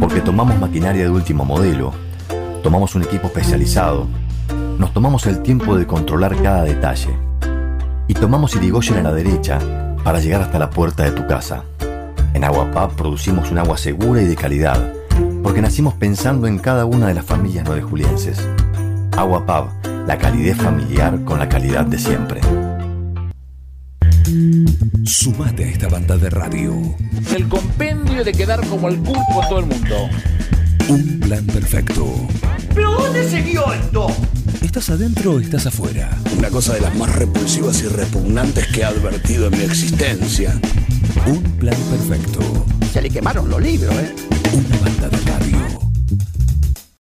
Porque 0.01 0.21
tomamos 0.21 0.59
maquinaria 0.59 1.03
de 1.05 1.11
último 1.11 1.44
modelo, 1.44 1.92
tomamos 2.62 2.94
un 2.94 3.03
equipo 3.03 3.29
especializado, 3.29 4.07
nos 4.79 4.92
tomamos 4.92 5.27
el 5.27 5.42
tiempo 5.42 5.77
de 5.77 5.87
controlar 5.87 6.40
cada 6.42 6.64
detalle 6.64 7.11
y 8.07 8.14
tomamos 8.14 8.57
Irigoyen 8.57 8.99
a 8.99 9.03
la 9.03 9.12
derecha 9.12 9.59
para 10.03 10.21
llegar 10.21 10.42
hasta 10.42 10.59
la 10.59 10.71
puerta 10.71 11.05
de 11.05 11.12
tu 11.12 11.27
casa. 11.27 11.64
En 12.35 12.44
Agua 12.44 12.71
Pap 12.71 12.92
producimos 12.92 13.51
un 13.51 13.59
agua 13.59 13.77
segura 13.77 14.23
y 14.23 14.27
de 14.27 14.37
calidad, 14.37 14.92
porque 15.42 15.61
nacimos 15.61 15.94
pensando 15.94 16.47
en 16.47 16.59
cada 16.59 16.85
una 16.85 17.09
de 17.09 17.14
las 17.14 17.25
familias 17.25 17.64
nuevejulienses. 17.66 18.47
Agua 19.16 19.44
Pab, 19.44 19.66
la 20.07 20.16
calidez 20.18 20.57
familiar 20.57 21.23
con 21.25 21.38
la 21.38 21.49
calidad 21.49 21.85
de 21.85 21.99
siempre. 21.99 22.40
Sumate 25.05 25.64
a 25.64 25.68
esta 25.68 25.88
banda 25.88 26.16
de 26.16 26.31
radio. 26.31 26.75
El 27.35 27.49
compendio 27.49 28.25
de 28.25 28.33
quedar 28.33 28.66
como 28.68 28.88
el 28.88 28.99
pulpo 28.99 29.42
en 29.42 29.49
todo 29.49 29.59
el 29.61 29.66
mundo. 29.66 29.97
Un 30.88 31.20
plan 31.20 31.44
perfecto. 31.44 32.07
¿Pero 32.74 32.92
dónde 32.92 33.29
se 33.29 33.42
vio 33.42 33.72
esto? 33.74 34.07
¿Estás 34.62 34.88
adentro 34.88 35.33
o 35.33 35.38
estás 35.38 35.66
afuera? 35.66 36.16
Una 36.38 36.48
cosa 36.48 36.74
de 36.74 36.81
las 36.81 36.94
más 36.96 37.14
repulsivas 37.14 37.83
y 37.83 37.88
repugnantes 37.88 38.66
que 38.68 38.81
he 38.81 38.85
advertido 38.85 39.48
en 39.48 39.59
mi 39.59 39.64
existencia. 39.64 40.59
Un 41.27 41.42
plan 41.59 41.77
perfecto. 41.90 42.40
Se 42.90 43.03
le 43.03 43.11
quemaron 43.11 43.51
los 43.51 43.61
libros, 43.61 43.94
¿eh? 43.96 44.14
Una 44.55 44.79
banda 44.79 45.09
de 45.11 45.16
radio. 45.31 45.38